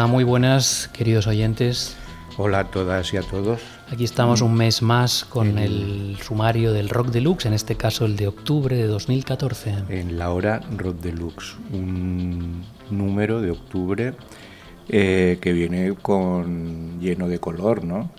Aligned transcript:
Hola, 0.00 0.06
muy 0.06 0.24
buenas, 0.24 0.88
queridos 0.94 1.26
oyentes. 1.26 1.94
Hola 2.38 2.60
a 2.60 2.70
todas 2.70 3.12
y 3.12 3.18
a 3.18 3.22
todos. 3.22 3.60
Aquí 3.92 4.04
estamos 4.04 4.40
un 4.40 4.54
mes 4.54 4.80
más 4.80 5.26
con 5.26 5.58
el 5.58 6.16
sumario 6.22 6.72
del 6.72 6.88
Rock 6.88 7.08
Deluxe, 7.08 7.44
en 7.44 7.52
este 7.52 7.76
caso 7.76 8.06
el 8.06 8.16
de 8.16 8.26
octubre 8.26 8.74
de 8.74 8.86
2014. 8.86 9.74
En 9.90 10.18
la 10.18 10.30
hora 10.30 10.62
Rock 10.74 11.00
Deluxe, 11.00 11.54
un 11.74 12.64
número 12.90 13.42
de 13.42 13.50
octubre 13.50 14.14
eh, 14.88 15.36
que 15.38 15.52
viene 15.52 15.92
con 16.00 16.98
lleno 16.98 17.28
de 17.28 17.38
color, 17.38 17.84
¿no? 17.84 18.10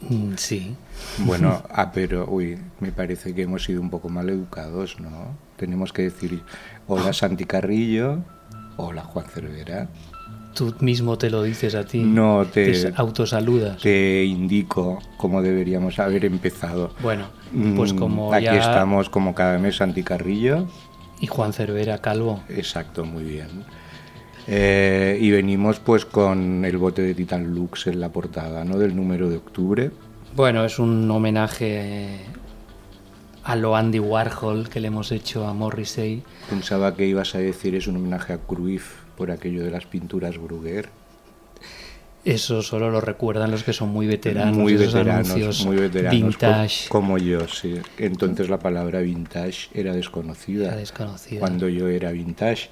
Mm, 0.00 0.32
Sí. 0.36 0.74
Bueno, 1.18 1.62
ah, 1.70 1.92
pero 1.94 2.26
uy, 2.28 2.58
me 2.80 2.90
parece 2.90 3.32
que 3.32 3.42
hemos 3.42 3.62
sido 3.62 3.80
un 3.80 3.90
poco 3.90 4.08
mal 4.08 4.28
educados, 4.28 4.98
¿no? 4.98 5.38
Tenemos 5.56 5.92
que 5.92 6.02
decir 6.02 6.42
hola 6.88 7.12
Santi 7.12 7.44
Carrillo, 7.44 8.24
hola 8.76 9.04
Juan 9.04 9.26
Cervera. 9.26 9.88
Tú 10.56 10.74
mismo 10.80 11.18
te 11.18 11.28
lo 11.30 11.42
dices 11.42 11.74
a 11.74 11.84
ti. 11.84 11.98
No, 12.02 12.46
te- 12.46 12.72
Te 12.72 12.92
autosaludas. 12.96 13.80
Te 13.82 14.24
indico 14.24 14.98
cómo 15.18 15.42
deberíamos 15.42 15.98
haber 15.98 16.24
empezado. 16.24 16.92
Bueno, 17.02 17.26
pues 17.76 17.92
Mm, 17.92 17.98
como 17.98 18.32
Aquí 18.32 18.44
ya... 18.46 18.56
estamos 18.58 19.10
como 19.10 19.34
cada 19.34 19.58
mes 19.58 19.76
Santi 19.76 20.02
Carrillo. 20.02 20.66
Y 21.20 21.26
Juan 21.26 21.52
Cervera, 21.52 21.98
Calvo. 21.98 22.42
Exacto, 22.48 23.04
muy 23.04 23.22
bien. 23.24 23.48
Eh, 24.48 25.18
y 25.20 25.30
venimos 25.30 25.78
pues 25.80 26.04
con 26.04 26.64
el 26.64 26.78
bote 26.78 27.02
de 27.02 27.14
Titan 27.14 27.52
Lux 27.54 27.86
en 27.88 28.00
la 28.00 28.10
portada, 28.10 28.64
¿no? 28.64 28.78
Del 28.78 28.94
número 28.96 29.28
de 29.28 29.36
octubre. 29.36 29.90
Bueno, 30.34 30.64
es 30.64 30.78
un 30.78 31.10
homenaje 31.10 32.20
a 33.44 33.56
lo 33.56 33.76
Andy 33.76 33.98
Warhol 33.98 34.68
que 34.68 34.80
le 34.80 34.88
hemos 34.88 35.10
hecho 35.12 35.46
a 35.46 35.52
Morrissey. 35.52 36.22
Pensaba 36.48 36.94
que 36.94 37.06
ibas 37.06 37.34
a 37.34 37.38
decir 37.38 37.74
es 37.74 37.86
un 37.86 37.96
homenaje 37.96 38.32
a 38.34 38.38
Cruyff 38.38 39.04
por 39.16 39.30
aquello 39.30 39.64
de 39.64 39.70
las 39.70 39.86
pinturas 39.86 40.36
Bruguer. 40.38 40.88
Eso 42.24 42.60
solo 42.62 42.90
lo 42.90 43.00
recuerdan 43.00 43.52
los 43.52 43.62
que 43.62 43.72
son 43.72 43.90
muy 43.90 44.06
veteranos. 44.08 44.56
muy 44.56 44.74
veteranos, 44.74 45.30
anuncios 45.30 45.64
muy 45.64 45.76
veteranos. 45.76 46.20
Vintage. 46.20 46.88
Como 46.88 47.18
yo, 47.18 47.46
sí. 47.46 47.80
Entonces 47.98 48.48
la 48.48 48.58
palabra 48.58 48.98
vintage 49.00 49.68
era 49.74 49.92
desconocida. 49.94 50.66
Era 50.68 50.76
desconocida. 50.76 51.38
Cuando 51.38 51.68
yo 51.68 51.86
era 51.86 52.10
vintage. 52.10 52.68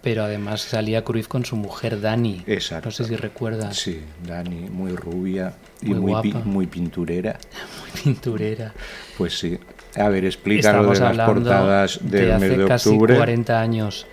Pero 0.00 0.22
además 0.22 0.62
salía 0.62 1.04
Cruyff 1.04 1.28
con 1.28 1.44
su 1.44 1.56
mujer 1.56 2.00
Dani. 2.00 2.42
Exacto. 2.46 2.86
No 2.88 2.92
sé 2.92 3.04
si 3.04 3.16
recuerdas. 3.16 3.76
Sí, 3.76 4.00
Dani, 4.26 4.70
muy 4.70 4.92
rubia 4.96 5.52
y 5.82 5.92
Muy 5.92 6.22
pi- 6.22 6.66
pinturera. 6.66 7.38
Muy 7.92 8.02
pinturera. 8.02 8.72
Pues 9.18 9.38
sí. 9.38 9.58
A 9.96 10.08
ver, 10.08 10.24
explícalo 10.24 10.92
Estamos 10.92 10.98
de 11.10 11.16
las 11.16 11.28
portadas 11.28 11.98
del 12.02 12.10
de 12.26 12.32
hace 12.32 12.48
mes 12.48 12.58
de 12.58 12.66
casi 12.66 12.88
octubre. 12.88 13.16
40 13.16 13.60
años. 13.60 14.06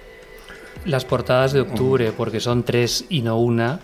Las 0.85 1.03
portadas 1.03 1.51
de 1.51 1.62
octubre, 1.62 2.12
porque 2.12 2.40
son 2.40 2.62
tres 2.62 3.06
y 3.09 3.23
no 3.23 3.40
una, 3.40 3.79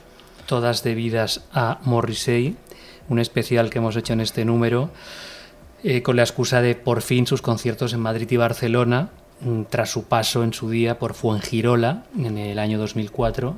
todas 0.46 0.84
debidas 0.84 1.42
a 1.52 1.80
Morrissey, 1.84 2.56
un 3.10 3.18
especial 3.18 3.72
que 3.72 3.80
hemos 3.80 3.96
hecho 3.96 4.14
en 4.14 4.22
este 4.22 4.46
número, 4.46 4.92
eh, 5.84 6.04
con 6.04 6.16
la 6.16 6.22
excusa 6.22 6.62
de 6.62 6.76
por 6.76 7.02
fin 7.02 7.26
sus 7.26 7.42
conciertos 7.42 7.94
en 7.94 8.02
Madrid 8.02 8.30
y 8.30 8.38
Barcelona, 8.38 9.10
mm, 9.40 9.64
tras 9.72 9.90
su 9.90 10.04
paso 10.04 10.44
en 10.44 10.54
su 10.54 10.70
día 10.70 11.00
por 11.00 11.16
Fuengirola 11.16 12.04
en 12.16 12.38
el 12.38 12.60
año 12.60 12.78
2004, 12.78 13.56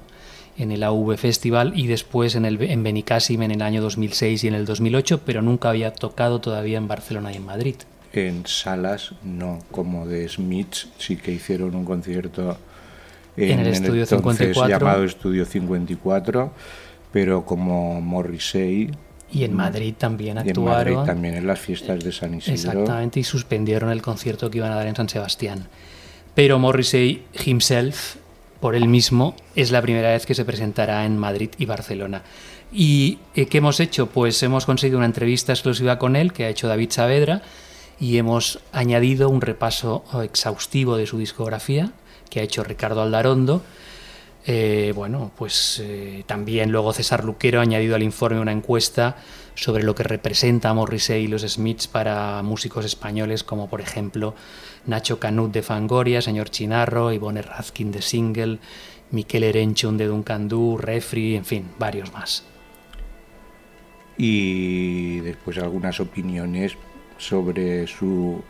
en 0.58 0.72
el 0.72 0.82
AV 0.82 1.18
Festival 1.18 1.74
y 1.76 1.88
después 1.88 2.36
en, 2.36 2.46
el, 2.46 2.62
en 2.62 2.82
Benicàssim 2.82 3.44
en 3.44 3.52
el 3.52 3.62
año 3.62 3.82
2006 3.82 4.46
y 4.46 4.48
en 4.48 4.54
el 4.54 4.64
2008, 4.66 5.20
pero 5.26 5.42
nunca 5.42 5.70
había 5.70 5.94
tocado 5.94 6.40
todavía 6.40 6.78
en 6.78 6.88
Barcelona 6.88 7.34
y 7.34 7.36
en 7.36 7.46
Madrid. 7.46 7.76
En 8.14 8.46
salas 8.46 9.12
no, 9.22 9.60
como 9.70 10.08
de 10.08 10.30
Smiths 10.30 10.88
sí 10.98 11.18
que 11.18 11.34
hicieron 11.34 11.76
un 11.76 11.84
concierto 11.84 12.58
En 13.36 13.60
el 13.60 13.68
Estudio 13.68 14.04
entonces 14.04 14.48
54. 14.48 14.70
llamado 14.70 15.04
Estudio 15.04 15.46
54, 15.46 16.52
pero 17.12 17.46
como 17.46 18.00
Morrissey 18.00 18.92
Y 19.32 19.44
en 19.44 19.56
Madrid 19.56 19.96
también 19.98 20.38
y 20.38 20.42
en 20.42 20.50
actuaron. 20.50 20.94
Madrid 20.94 21.06
también 21.06 21.36
en 21.36 21.48
las 21.48 21.60
fiestas 21.60 22.04
de 22.04 22.12
San 22.12 22.36
Isidro. 22.36 22.54
Exactamente, 22.54 23.20
y 23.20 23.24
suspendieron 23.24 23.90
el 23.90 24.02
concierto 24.02 24.52
que 24.52 24.60
iban 24.60 24.72
a 24.72 24.76
dar 24.76 24.88
en 24.88 24.96
San 24.96 25.10
Sebastián. 25.10 25.68
Pero 26.36 26.60
Morrissey 26.60 27.26
himself, 27.46 28.16
por 28.60 28.76
él 28.76 28.88
mismo, 28.88 29.36
es 29.56 29.72
la 29.72 29.82
primera 29.82 30.12
vez 30.12 30.26
que 30.26 30.36
se 30.36 30.46
presentará 30.46 31.06
en 31.06 31.18
Madrid 31.18 31.50
y 31.58 31.66
Barcelona. 31.66 32.22
¿Y 32.72 33.20
eh, 33.36 33.46
qué 33.46 33.60
hemos 33.60 33.80
hecho? 33.80 34.08
Pues 34.08 34.42
hemos 34.42 34.66
conseguido 34.66 34.98
una 34.98 35.06
entrevista 35.06 35.54
exclusiva 35.54 36.00
con 36.00 36.16
él 36.16 36.34
que 36.34 36.46
ha 36.46 36.50
hecho 36.50 36.68
David 36.68 36.90
Saavedra 36.92 37.42
y 38.00 38.18
hemos 38.18 38.60
añadido 38.72 39.30
un 39.30 39.42
repaso 39.42 40.04
exhaustivo 40.24 40.98
de 40.98 41.06
su 41.06 41.20
discografía 41.20 41.92
que 42.34 42.40
ha 42.40 42.44
hecho 42.44 42.64
Ricardo 42.64 43.04
Aldarondo. 43.04 43.62
Eh, 44.48 44.92
bueno, 44.96 45.32
pues 45.38 45.80
eh, 45.84 46.24
también 46.26 46.72
luego 46.72 46.92
César 46.92 47.24
Luquero 47.24 47.60
ha 47.60 47.62
añadido 47.62 47.96
al 47.96 48.02
informe 48.02 48.40
una 48.40 48.52
encuesta 48.52 49.18
sobre 49.54 49.84
lo 49.84 49.94
que 49.94 50.02
representa 50.02 50.70
a 50.70 50.74
Morrissey 50.74 51.26
y 51.26 51.28
los 51.28 51.44
Smiths 51.44 51.88
para 51.88 52.42
músicos 52.42 52.86
españoles 52.86 53.44
como 53.44 53.70
por 53.70 53.82
ejemplo 53.82 54.34
Nacho 54.88 55.20
Canut 55.20 55.54
de 55.54 55.62
Fangoria, 55.62 56.24
Señor 56.24 56.50
Chinarro, 56.50 57.14
Ivone 57.14 57.44
Razkin 57.44 57.92
de 57.92 58.02
Single, 58.02 58.58
Miquel 59.12 59.44
Erenchun 59.44 59.96
de 59.96 60.08
Duncan 60.08 60.50
Du, 60.50 60.78
Refri, 60.78 61.36
en 61.36 61.46
fin, 61.46 61.70
varios 61.78 62.12
más. 62.12 62.44
y 64.18 65.20
después 65.22 65.58
algunas 65.58 66.00
opiniones 66.00 66.74
sobre 67.18 67.88
su 67.88 68.44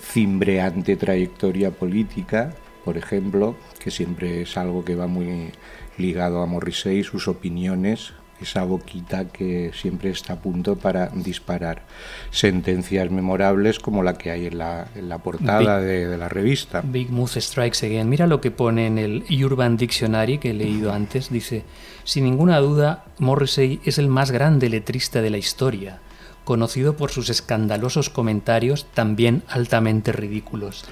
cimbreante 0.00 0.96
trayectoria 0.96 1.70
política, 1.70 2.54
por 2.84 2.96
ejemplo, 2.98 3.56
que 3.78 3.90
siempre 3.90 4.42
es 4.42 4.56
algo 4.56 4.84
que 4.84 4.94
va 4.94 5.06
muy 5.06 5.52
ligado 5.96 6.42
a 6.42 6.46
Morrissey, 6.46 7.02
sus 7.04 7.28
opiniones, 7.28 8.12
esa 8.40 8.64
boquita 8.64 9.28
que 9.28 9.70
siempre 9.74 10.10
está 10.10 10.34
a 10.34 10.40
punto 10.40 10.76
para 10.76 11.08
disparar 11.08 11.82
sentencias 12.30 13.10
memorables 13.10 13.78
como 13.78 14.02
la 14.02 14.18
que 14.18 14.30
hay 14.30 14.46
en 14.46 14.58
la, 14.58 14.88
en 14.94 15.08
la 15.08 15.18
portada 15.18 15.80
de, 15.80 16.06
de 16.06 16.18
la 16.18 16.28
revista. 16.28 16.82
Big 16.84 17.10
Mouth 17.10 17.38
Strikes 17.38 17.86
Again. 17.86 18.08
Mira 18.08 18.26
lo 18.26 18.40
que 18.40 18.50
pone 18.50 18.86
en 18.86 18.98
el 18.98 19.24
Urban 19.44 19.76
Dictionary 19.76 20.38
que 20.38 20.50
he 20.50 20.54
leído 20.54 20.92
antes. 20.92 21.30
Dice, 21.30 21.64
sin 22.04 22.24
ninguna 22.24 22.58
duda, 22.58 23.04
Morrissey 23.18 23.80
es 23.84 23.98
el 23.98 24.08
más 24.08 24.30
grande 24.30 24.68
letrista 24.68 25.22
de 25.22 25.30
la 25.30 25.38
historia, 25.38 26.00
conocido 26.44 26.96
por 26.96 27.10
sus 27.10 27.30
escandalosos 27.30 28.10
comentarios 28.10 28.86
también 28.92 29.42
altamente 29.48 30.12
ridículos. 30.12 30.84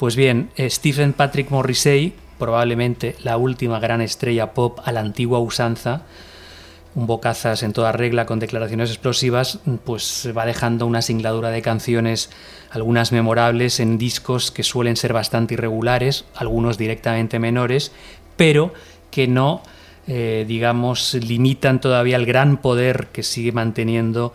Pues 0.00 0.16
bien, 0.16 0.48
eh, 0.56 0.70
Stephen 0.70 1.12
Patrick 1.12 1.50
Morrissey, 1.50 2.14
probablemente 2.38 3.16
la 3.22 3.36
última 3.36 3.78
gran 3.80 4.00
estrella 4.00 4.54
pop 4.54 4.78
a 4.82 4.92
la 4.92 5.00
antigua 5.00 5.40
usanza, 5.40 6.04
un 6.94 7.06
bocazas 7.06 7.62
en 7.62 7.74
toda 7.74 7.92
regla 7.92 8.24
con 8.24 8.38
declaraciones 8.38 8.88
explosivas, 8.88 9.58
pues 9.84 10.26
va 10.34 10.46
dejando 10.46 10.86
una 10.86 11.02
singladura 11.02 11.50
de 11.50 11.60
canciones, 11.60 12.30
algunas 12.70 13.12
memorables 13.12 13.78
en 13.78 13.98
discos 13.98 14.50
que 14.50 14.62
suelen 14.62 14.96
ser 14.96 15.12
bastante 15.12 15.52
irregulares, 15.52 16.24
algunos 16.34 16.78
directamente 16.78 17.38
menores, 17.38 17.92
pero 18.38 18.72
que 19.10 19.28
no, 19.28 19.62
eh, 20.06 20.46
digamos, 20.48 21.12
limitan 21.12 21.78
todavía 21.78 22.16
el 22.16 22.24
gran 22.24 22.56
poder 22.56 23.08
que 23.12 23.22
sigue 23.22 23.52
manteniendo 23.52 24.32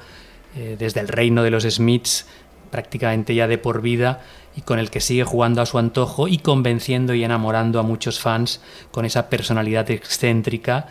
eh, 0.56 0.76
desde 0.78 1.00
el 1.00 1.08
reino 1.08 1.42
de 1.42 1.50
los 1.50 1.64
Smiths, 1.64 2.28
prácticamente 2.70 3.36
ya 3.36 3.48
de 3.48 3.58
por 3.58 3.82
vida, 3.82 4.22
y 4.56 4.62
con 4.62 4.80
el 4.80 4.90
que 4.90 5.02
sigue 5.02 5.24
jugando 5.24 5.62
a 5.62 5.66
su 5.66 5.78
antojo 5.78 6.28
y 6.28 6.38
convenciendo 6.38 7.14
y 7.14 7.24
enamorando 7.24 7.80
a 7.80 7.84
muchos 7.84 8.20
fans 8.20 8.62
con 8.92 9.06
esa 9.06 9.30
personalidad 9.30 9.92
excéntrica 9.92 10.88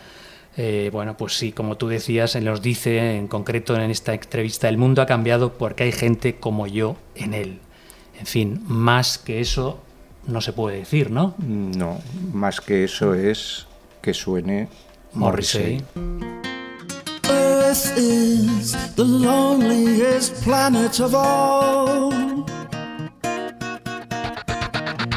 eh, 0.57 0.91
bueno, 0.93 1.17
pues 1.17 1.37
sí, 1.37 1.53
como 1.53 1.77
tú 1.77 1.89
decías, 1.89 2.37
nos 2.37 2.63
dice 2.63 3.17
en 3.17 3.27
concreto 3.27 3.75
en 3.77 3.91
esta 3.91 4.15
entrevista, 4.15 4.69
el 4.69 4.79
mundo 4.79 5.03
ha 5.03 5.07
cambiado 5.07 5.55
porque 5.55 5.85
hay 5.85 5.93
gente 5.93 6.37
como 6.37 6.67
yo 6.67 6.97
en 7.15 7.35
él. 7.35 7.59
En 8.19 8.27
fin, 8.27 8.63
más 8.67 9.19
que 9.19 9.41
eso 9.41 9.81
no 10.27 10.41
se 10.41 10.53
puede 10.53 10.79
decir, 10.79 11.11
¿no? 11.11 11.35
No, 11.39 12.01
más 12.33 12.61
que 12.61 12.85
eso 12.85 13.15
es 13.15 13.67
que 14.01 14.15
suene 14.15 14.69
Morrissey. 15.13 15.83
Morrissey. 15.95 16.54
Earth 17.75 17.99
is 17.99 18.95
the 18.95 19.05
loneliest 19.05 20.33
planet 20.45 21.01
of 21.01 21.13
all. 21.13 22.13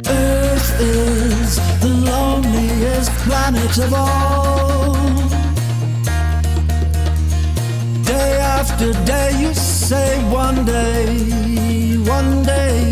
Earth 0.08 0.72
is 0.82 1.58
the 1.82 1.94
loneliest 2.12 3.12
planet 3.26 3.78
of 3.78 3.94
all. 3.94 4.94
Day 8.04 8.40
after 8.58 8.92
day, 9.06 9.40
you 9.40 9.54
say 9.54 10.18
one 10.32 10.66
day, 10.66 11.96
one 12.10 12.42
day. 12.42 12.92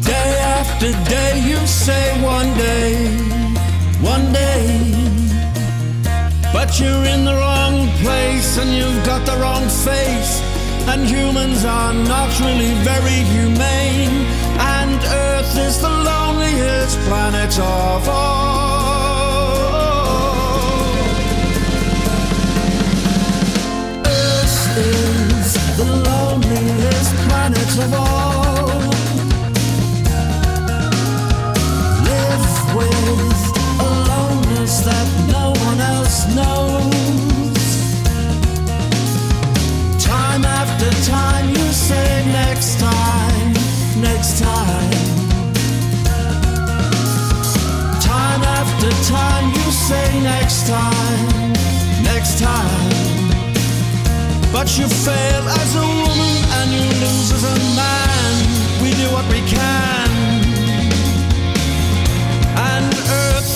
Day 0.00 0.30
after 0.56 0.92
day, 1.10 1.38
you 1.38 1.58
say 1.66 2.18
one 2.22 2.50
day, 2.56 2.94
one 4.00 4.32
day. 4.32 5.15
But 6.58 6.80
you're 6.80 7.04
in 7.04 7.26
the 7.26 7.34
wrong 7.34 7.86
place 8.00 8.56
and 8.56 8.70
you've 8.70 9.04
got 9.04 9.26
the 9.26 9.36
wrong 9.36 9.68
face. 9.68 10.40
And 10.88 11.06
humans 11.06 11.66
are 11.66 11.92
not 11.92 12.30
really 12.40 12.72
very 12.82 13.20
humane. 13.36 14.24
And 14.58 14.98
Earth 15.04 15.54
is 15.58 15.78
the 15.82 15.90
loneliest 15.90 16.98
planet 17.00 17.58
of 17.58 18.08
all. 18.08 18.86
Earth 24.06 24.78
is 24.78 25.52
the 25.76 25.84
loneliest 26.08 27.14
planet 27.28 27.78
of 27.84 27.92
all. 27.92 28.45
Knows. 36.36 37.56
Time 40.04 40.44
after 40.44 40.90
time, 41.10 41.48
you 41.48 41.66
say 41.72 42.08
next 42.40 42.78
time, 42.78 43.52
next 44.08 44.32
time. 44.40 44.90
Time 48.12 48.42
after 48.60 48.90
time, 49.08 49.46
you 49.56 49.66
say 49.88 50.06
next 50.22 50.68
time, 50.68 51.52
next 52.04 52.38
time. 52.38 52.90
But 54.52 54.68
you 54.78 54.86
fail 54.88 55.44
as 55.60 55.70
a 55.76 55.86
woman 56.02 56.36
and 56.58 56.68
you 56.76 56.86
lose 57.02 57.30
as 57.36 57.44
a 57.44 57.56
man. 57.80 58.32
We 58.82 58.90
do 59.00 59.06
what 59.16 59.26
we 59.34 59.40
can. 59.54 60.08
And 62.72 62.88
Earth 63.20 63.55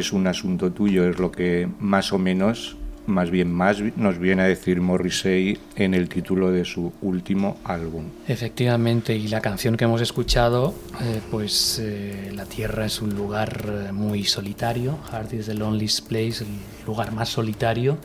es 0.00 0.12
un 0.12 0.26
asunto 0.26 0.72
tuyo, 0.72 1.08
es 1.08 1.18
lo 1.18 1.30
que 1.30 1.68
más 1.78 2.12
o 2.12 2.18
menos, 2.18 2.76
más 3.06 3.30
bien 3.30 3.52
más, 3.52 3.78
nos 3.96 4.18
viene 4.18 4.42
a 4.42 4.44
decir 4.46 4.80
Morrissey 4.80 5.58
en 5.76 5.94
el 5.94 6.08
título 6.08 6.50
de 6.50 6.64
su 6.64 6.92
último 7.02 7.58
álbum. 7.64 8.06
Efectivamente, 8.26 9.14
y 9.14 9.28
la 9.28 9.40
canción 9.40 9.76
que 9.76 9.84
hemos 9.84 10.00
escuchado, 10.00 10.74
eh, 11.00 11.20
pues 11.30 11.80
eh, 11.82 12.32
la 12.34 12.46
Tierra 12.46 12.86
es 12.86 13.00
un 13.02 13.14
lugar 13.14 13.88
eh, 13.88 13.92
muy 13.92 14.24
solitario, 14.24 14.98
Heart 15.10 15.34
is 15.34 15.46
the 15.46 15.54
loneliest 15.54 16.08
place, 16.08 16.44
el 16.44 16.86
lugar 16.86 17.12
más 17.12 17.28
solitario, 17.28 17.98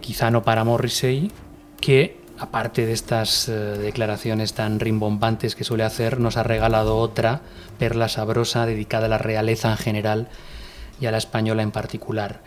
quizá 0.00 0.30
no 0.30 0.42
para 0.42 0.64
Morrissey, 0.64 1.30
que 1.78 2.21
aparte 2.42 2.86
de 2.86 2.92
estas 2.92 3.48
eh, 3.48 3.52
declaraciones 3.52 4.52
tan 4.52 4.80
rimbombantes 4.80 5.54
que 5.54 5.62
suele 5.62 5.84
hacer, 5.84 6.18
nos 6.18 6.36
ha 6.36 6.42
regalado 6.42 6.98
otra 6.98 7.40
perla 7.78 8.08
sabrosa 8.08 8.66
dedicada 8.66 9.06
a 9.06 9.08
la 9.08 9.18
realeza 9.18 9.70
en 9.70 9.76
general 9.76 10.28
y 11.00 11.06
a 11.06 11.12
la 11.12 11.18
española 11.18 11.62
en 11.62 11.70
particular. 11.70 12.40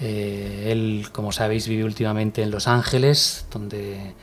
Eh, 0.00 0.68
él, 0.70 1.08
como 1.10 1.32
sabéis, 1.32 1.66
vive 1.66 1.84
últimamente 1.84 2.42
en 2.42 2.52
Los 2.52 2.68
Ángeles, 2.68 3.46
donde 3.50 4.14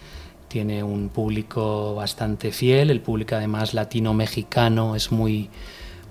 tiene 0.47 0.83
un 0.83 1.09
público 1.09 1.95
bastante 1.95 2.51
fiel. 2.53 2.89
El 2.89 3.01
público, 3.01 3.35
además, 3.35 3.73
latino-mexicano 3.73 4.95
es 4.95 5.11
muy 5.11 5.49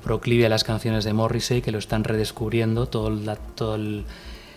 proclive 0.05 0.47
a 0.47 0.49
las 0.51 0.65
canciones 0.65 1.05
de 1.05 1.15
Morrissey, 1.15 1.63
que 1.63 1.73
lo 1.73 1.79
están 1.79 2.05
redescubriendo. 2.05 2.89
Todo 2.89 3.11
todo 3.55 3.77
el 3.77 4.05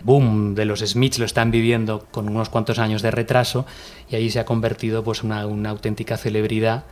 boom 0.02 0.54
de 0.54 0.64
los 0.64 0.80
Smiths 0.80 1.18
lo 1.18 1.24
están 1.24 1.50
viviendo 1.50 2.06
con 2.10 2.28
unos 2.28 2.48
cuantos 2.48 2.78
años 2.78 3.02
de 3.02 3.10
retraso 3.10 3.66
y 4.10 4.16
allí 4.16 4.30
se 4.30 4.40
ha 4.40 4.44
convertido 4.44 5.02
pues 5.04 5.22
una, 5.22 5.46
una 5.46 5.70
auténtica 5.70 6.16
celebridad 6.16 6.84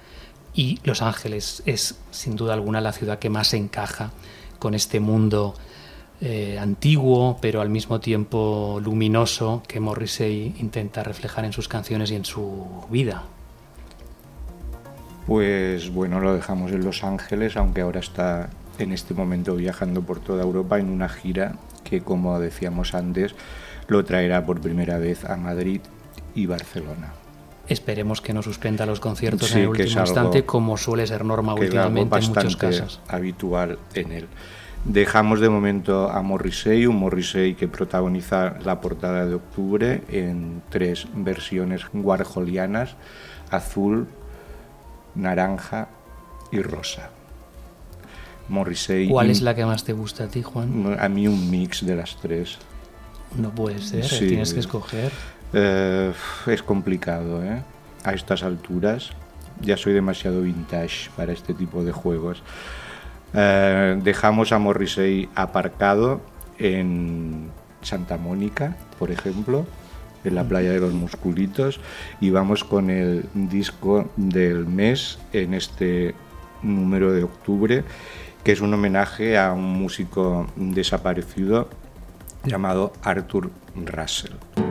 y 0.54 0.78
Los 0.84 1.02
Ángeles 1.02 1.62
es 1.66 1.98
sin 2.10 2.36
duda 2.36 2.54
alguna 2.54 2.80
la 2.80 2.92
ciudad 2.92 3.18
que 3.18 3.30
más 3.30 3.54
encaja 3.54 4.10
con 4.58 4.74
este 4.74 5.00
mundo 5.00 5.54
eh, 6.20 6.58
antiguo 6.60 7.38
pero 7.40 7.60
al 7.60 7.70
mismo 7.70 8.00
tiempo 8.00 8.80
luminoso 8.82 9.62
que 9.66 9.80
Morrissey 9.80 10.54
intenta 10.58 11.02
reflejar 11.02 11.44
en 11.44 11.52
sus 11.52 11.68
canciones 11.68 12.10
y 12.10 12.14
en 12.14 12.24
su 12.24 12.84
vida. 12.90 13.24
Pues 15.26 15.90
bueno, 15.90 16.20
lo 16.20 16.34
dejamos 16.34 16.70
en 16.72 16.84
Los 16.84 17.02
Ángeles, 17.02 17.56
aunque 17.56 17.80
ahora 17.80 18.00
está 18.00 18.50
en 18.78 18.92
este 18.92 19.14
momento 19.14 19.56
viajando 19.56 20.02
por 20.02 20.20
toda 20.20 20.42
Europa 20.42 20.78
en 20.78 20.90
una 20.90 21.08
gira 21.08 21.56
que, 21.84 22.00
como 22.00 22.38
decíamos 22.40 22.94
antes, 22.94 23.34
lo 23.86 24.04
traerá 24.04 24.44
por 24.44 24.60
primera 24.60 24.98
vez 24.98 25.24
a 25.24 25.36
Madrid 25.36 25.80
y 26.34 26.46
Barcelona. 26.46 27.12
Esperemos 27.68 28.20
que 28.20 28.34
no 28.34 28.42
suspenda 28.42 28.84
los 28.84 29.00
conciertos 29.00 29.52
en 29.52 29.62
el 29.62 29.68
último 29.68 30.00
instante, 30.00 30.44
como 30.44 30.76
suele 30.76 31.06
ser 31.06 31.24
norma 31.24 31.54
últimamente 31.54 32.18
en 32.18 32.28
muchos 32.28 32.56
casos. 32.56 33.00
habitual 33.08 33.78
en 33.94 34.12
él. 34.12 34.26
Dejamos 34.84 35.40
de 35.40 35.48
momento 35.48 36.10
a 36.10 36.20
Morrissey, 36.20 36.86
un 36.86 36.96
Morrissey 36.96 37.54
que 37.54 37.68
protagoniza 37.68 38.56
la 38.62 38.82
portada 38.82 39.24
de 39.24 39.34
octubre 39.34 40.02
en 40.10 40.60
tres 40.68 41.06
versiones 41.14 41.86
warholianas, 41.94 42.96
azul, 43.50 44.08
naranja 45.14 45.88
y 46.52 46.60
rosa. 46.60 47.13
Morrissey. 48.48 49.08
¿Cuál 49.08 49.30
es 49.30 49.42
la 49.42 49.54
que 49.54 49.64
más 49.64 49.84
te 49.84 49.92
gusta 49.92 50.24
a 50.24 50.28
ti, 50.28 50.42
Juan? 50.42 50.96
A 50.98 51.08
mí 51.08 51.28
un 51.28 51.50
mix 51.50 51.84
de 51.84 51.96
las 51.96 52.16
tres. 52.20 52.58
No 53.36 53.50
puede 53.50 53.80
ser, 53.80 54.06
tienes 54.06 54.54
que 54.54 54.60
escoger. 54.60 55.10
Eh, 55.52 56.12
es 56.46 56.62
complicado, 56.62 57.44
¿eh? 57.44 57.62
A 58.04 58.12
estas 58.12 58.42
alturas 58.42 59.12
ya 59.60 59.76
soy 59.76 59.92
demasiado 59.92 60.42
vintage 60.42 61.10
para 61.16 61.32
este 61.32 61.54
tipo 61.54 61.84
de 61.84 61.92
juegos. 61.92 62.42
Eh, 63.32 63.98
dejamos 64.02 64.52
a 64.52 64.58
Morrissey 64.58 65.28
aparcado 65.34 66.20
en 66.58 67.50
Santa 67.82 68.16
Mónica, 68.16 68.76
por 68.98 69.10
ejemplo, 69.10 69.66
en 70.24 70.34
la 70.34 70.44
playa 70.44 70.70
de 70.70 70.80
los 70.80 70.92
musculitos, 70.92 71.80
y 72.20 72.30
vamos 72.30 72.64
con 72.64 72.90
el 72.90 73.24
disco 73.34 74.10
del 74.16 74.66
mes 74.66 75.18
en 75.32 75.54
este 75.54 76.14
número 76.62 77.12
de 77.12 77.24
octubre, 77.24 77.84
que 78.44 78.52
es 78.52 78.60
un 78.60 78.74
homenaje 78.74 79.38
a 79.38 79.52
un 79.52 79.64
músico 79.64 80.46
desaparecido 80.54 81.68
llamado 82.44 82.92
Arthur 83.02 83.50
Russell. 83.74 84.63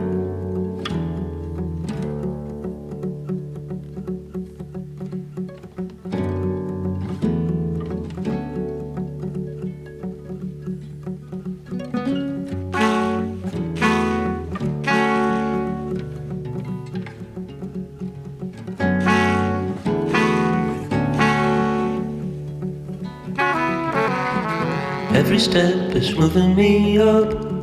Moving 26.24 26.56
me 26.56 26.98
up. 26.98 27.53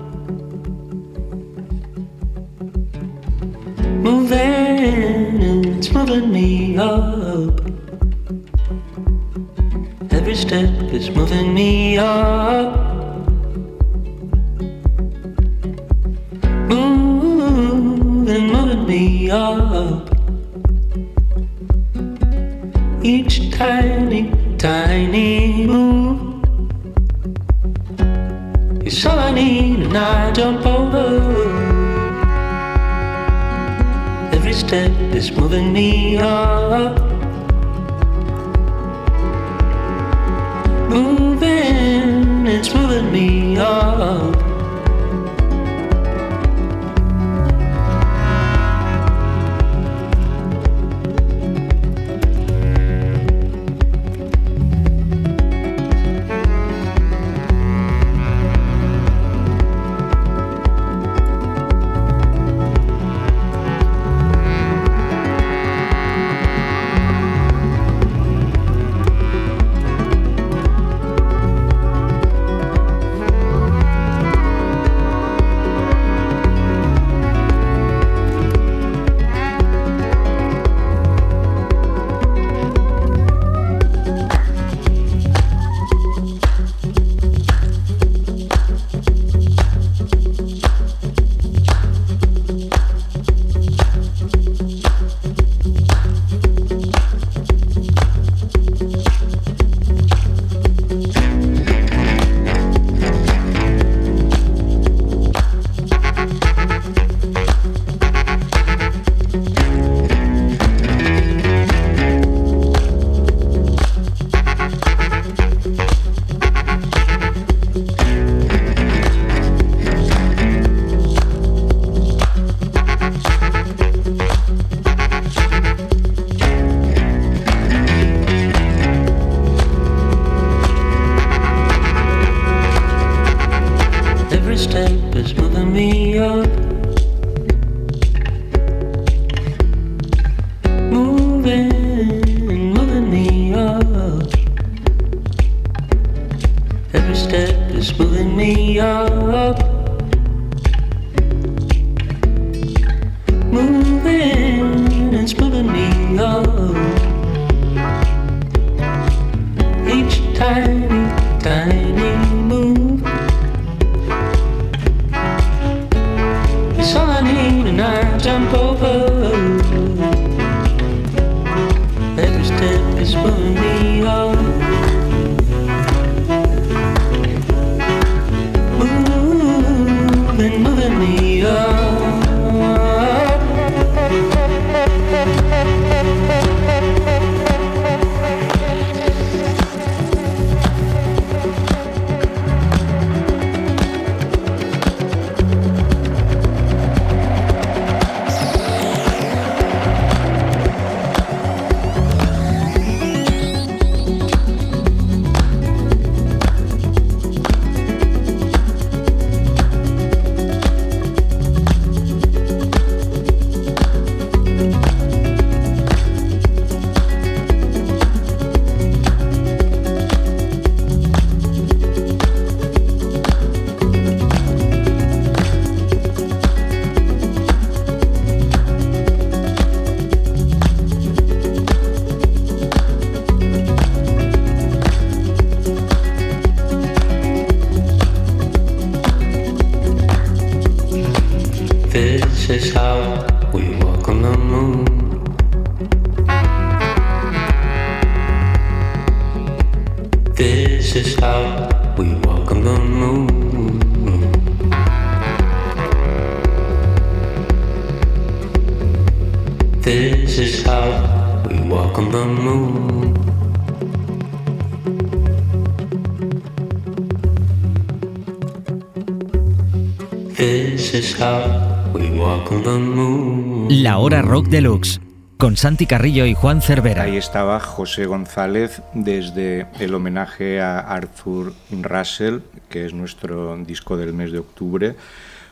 Deluxe, 274.50 275.00
con 275.38 275.58
Santi 275.58 275.86
Carrillo 275.86 276.26
y 276.26 276.34
Juan 276.34 276.62
Cervera. 276.62 277.04
Ahí 277.04 277.18
estaba 277.18 277.60
José 277.60 278.06
González 278.06 278.82
desde 278.94 279.68
el 279.80 279.94
homenaje 279.94 280.62
a 280.62 280.80
Arthur 280.80 281.54
Russell, 281.72 282.40
que 282.70 282.86
es 282.86 282.94
nuestro 282.94 283.58
disco 283.58 283.98
del 283.98 284.14
mes 284.14 284.32
de 284.32 284.40
octubre, 284.40 284.96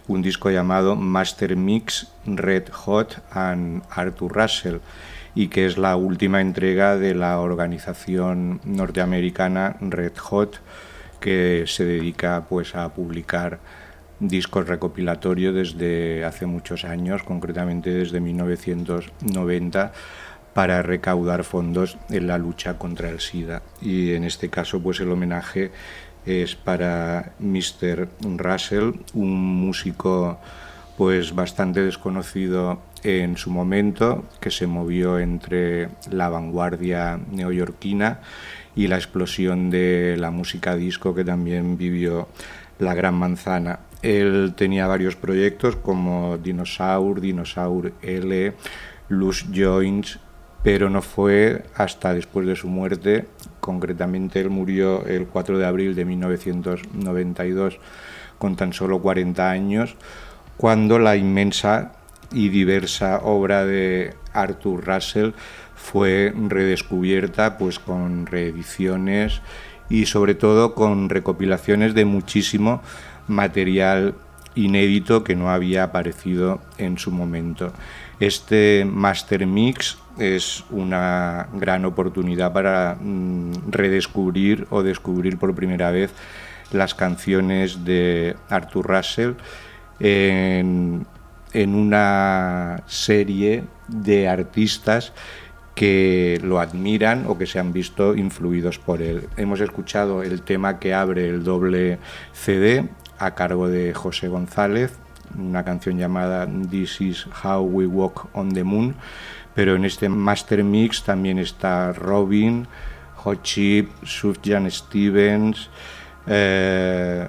un 0.07 0.21
disco 0.21 0.49
llamado 0.49 0.95
Master 0.95 1.55
Mix 1.55 2.07
Red 2.25 2.69
Hot 2.71 3.21
and 3.31 3.83
Arthur 3.89 4.31
Russell 4.33 4.77
y 5.35 5.47
que 5.47 5.65
es 5.65 5.77
la 5.77 5.95
última 5.95 6.41
entrega 6.41 6.97
de 6.97 7.13
la 7.15 7.39
organización 7.39 8.61
norteamericana 8.63 9.75
Red 9.81 10.17
Hot 10.17 10.59
que 11.19 11.65
se 11.67 11.85
dedica 11.85 12.45
pues 12.47 12.75
a 12.75 12.89
publicar 12.89 13.59
discos 14.19 14.67
recopilatorios 14.67 15.53
desde 15.53 16.25
hace 16.25 16.45
muchos 16.45 16.85
años, 16.85 17.23
concretamente 17.23 17.91
desde 17.91 18.19
1990 18.19 19.91
para 20.53 20.81
recaudar 20.81 21.43
fondos 21.43 21.97
en 22.09 22.27
la 22.27 22.37
lucha 22.37 22.77
contra 22.77 23.09
el 23.09 23.19
SIDA 23.19 23.61
y 23.81 24.13
en 24.13 24.23
este 24.23 24.49
caso 24.49 24.81
pues 24.81 24.99
el 24.99 25.11
homenaje 25.11 25.71
es 26.25 26.55
para 26.55 27.33
Mr. 27.39 28.09
Russell, 28.37 28.91
un 29.13 29.35
músico 29.35 30.39
pues 30.97 31.33
bastante 31.33 31.81
desconocido 31.81 32.81
en 33.03 33.37
su 33.37 33.51
momento, 33.51 34.25
que 34.41 34.51
se 34.51 34.67
movió 34.67 35.17
entre 35.17 35.89
la 36.11 36.27
vanguardia 36.27 37.17
neoyorquina 37.31 38.19
y 38.75 38.87
la 38.87 38.97
explosión 38.97 39.69
de 39.69 40.17
la 40.17 40.29
música 40.29 40.75
disco 40.75 41.15
que 41.15 41.23
también 41.23 41.77
vivió 41.77 42.27
la 42.79 42.93
Gran 42.95 43.15
Manzana. 43.15 43.79
Él 44.01 44.53
tenía 44.55 44.87
varios 44.87 45.15
proyectos 45.15 45.75
como 45.75 46.37
Dinosaur, 46.37 47.19
Dinosaur 47.19 47.91
L, 48.01 48.53
Loose 49.09 49.45
Joints, 49.53 50.19
pero 50.63 50.89
no 50.89 51.01
fue 51.01 51.63
hasta 51.75 52.13
después 52.13 52.45
de 52.47 52.55
su 52.55 52.67
muerte, 52.67 53.25
concretamente 53.59 54.39
él 54.39 54.49
murió 54.49 55.05
el 55.05 55.25
4 55.27 55.57
de 55.57 55.65
abril 55.65 55.95
de 55.95 56.05
1992 56.05 57.79
con 58.37 58.55
tan 58.55 58.73
solo 58.73 59.01
40 59.01 59.49
años, 59.49 59.95
cuando 60.57 60.99
la 60.99 61.15
inmensa 61.15 61.93
y 62.31 62.49
diversa 62.49 63.19
obra 63.23 63.65
de 63.65 64.13
Arthur 64.33 64.85
Russell 64.85 65.31
fue 65.75 66.33
redescubierta 66.35 67.57
pues 67.57 67.79
con 67.79 68.25
reediciones 68.25 69.41
y 69.89 70.05
sobre 70.05 70.35
todo 70.35 70.75
con 70.75 71.09
recopilaciones 71.09 71.93
de 71.95 72.05
muchísimo 72.05 72.81
material 73.29 74.15
inédito 74.55 75.23
que 75.23 75.35
no 75.35 75.49
había 75.49 75.83
aparecido 75.83 76.59
en 76.77 76.97
su 76.97 77.11
momento. 77.11 77.71
Este 78.19 78.85
Master 78.85 79.45
Mix 79.47 79.97
es 80.17 80.65
una 80.69 81.47
gran 81.53 81.85
oportunidad 81.85 82.51
para 82.51 82.97
mm, 82.99 83.71
redescubrir 83.71 84.67
o 84.69 84.83
descubrir 84.83 85.37
por 85.37 85.55
primera 85.55 85.91
vez 85.91 86.11
las 86.71 86.93
canciones 86.93 87.85
de 87.85 88.35
Arthur 88.49 88.87
Russell 88.87 89.33
en, 89.99 91.05
en 91.53 91.75
una 91.75 92.83
serie 92.85 93.63
de 93.87 94.27
artistas 94.27 95.13
que 95.73 96.41
lo 96.43 96.59
admiran 96.59 97.23
o 97.27 97.37
que 97.37 97.45
se 97.45 97.57
han 97.57 97.71
visto 97.71 98.13
influidos 98.13 98.77
por 98.77 99.01
él. 99.01 99.29
Hemos 99.37 99.61
escuchado 99.61 100.23
el 100.23 100.41
tema 100.41 100.77
que 100.77 100.93
abre 100.93 101.29
el 101.29 101.43
doble 101.45 101.99
CD 102.33 102.89
a 103.19 103.35
cargo 103.35 103.67
de 103.67 103.93
José 103.93 104.27
González, 104.27 104.93
una 105.37 105.63
canción 105.63 105.97
llamada 105.97 106.47
This 106.69 107.01
is 107.01 107.27
How 107.43 107.61
We 107.61 107.85
Walk 107.85 108.29
on 108.33 108.53
the 108.53 108.63
Moon, 108.63 108.95
pero 109.53 109.75
en 109.75 109.85
este 109.85 110.09
master 110.09 110.63
mix 110.63 111.03
también 111.03 111.37
está 111.37 111.91
Robin, 111.93 112.67
Hot 113.17 113.43
Chip, 113.43 113.91
Sufjan 114.03 114.71
Stevens, 114.71 115.69
eh, 116.27 117.27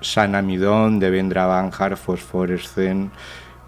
Sana 0.00 0.42
Midon, 0.42 0.98
Devendra 0.98 1.46
Banjar, 1.46 1.96
Phosphorescent, 1.96 3.12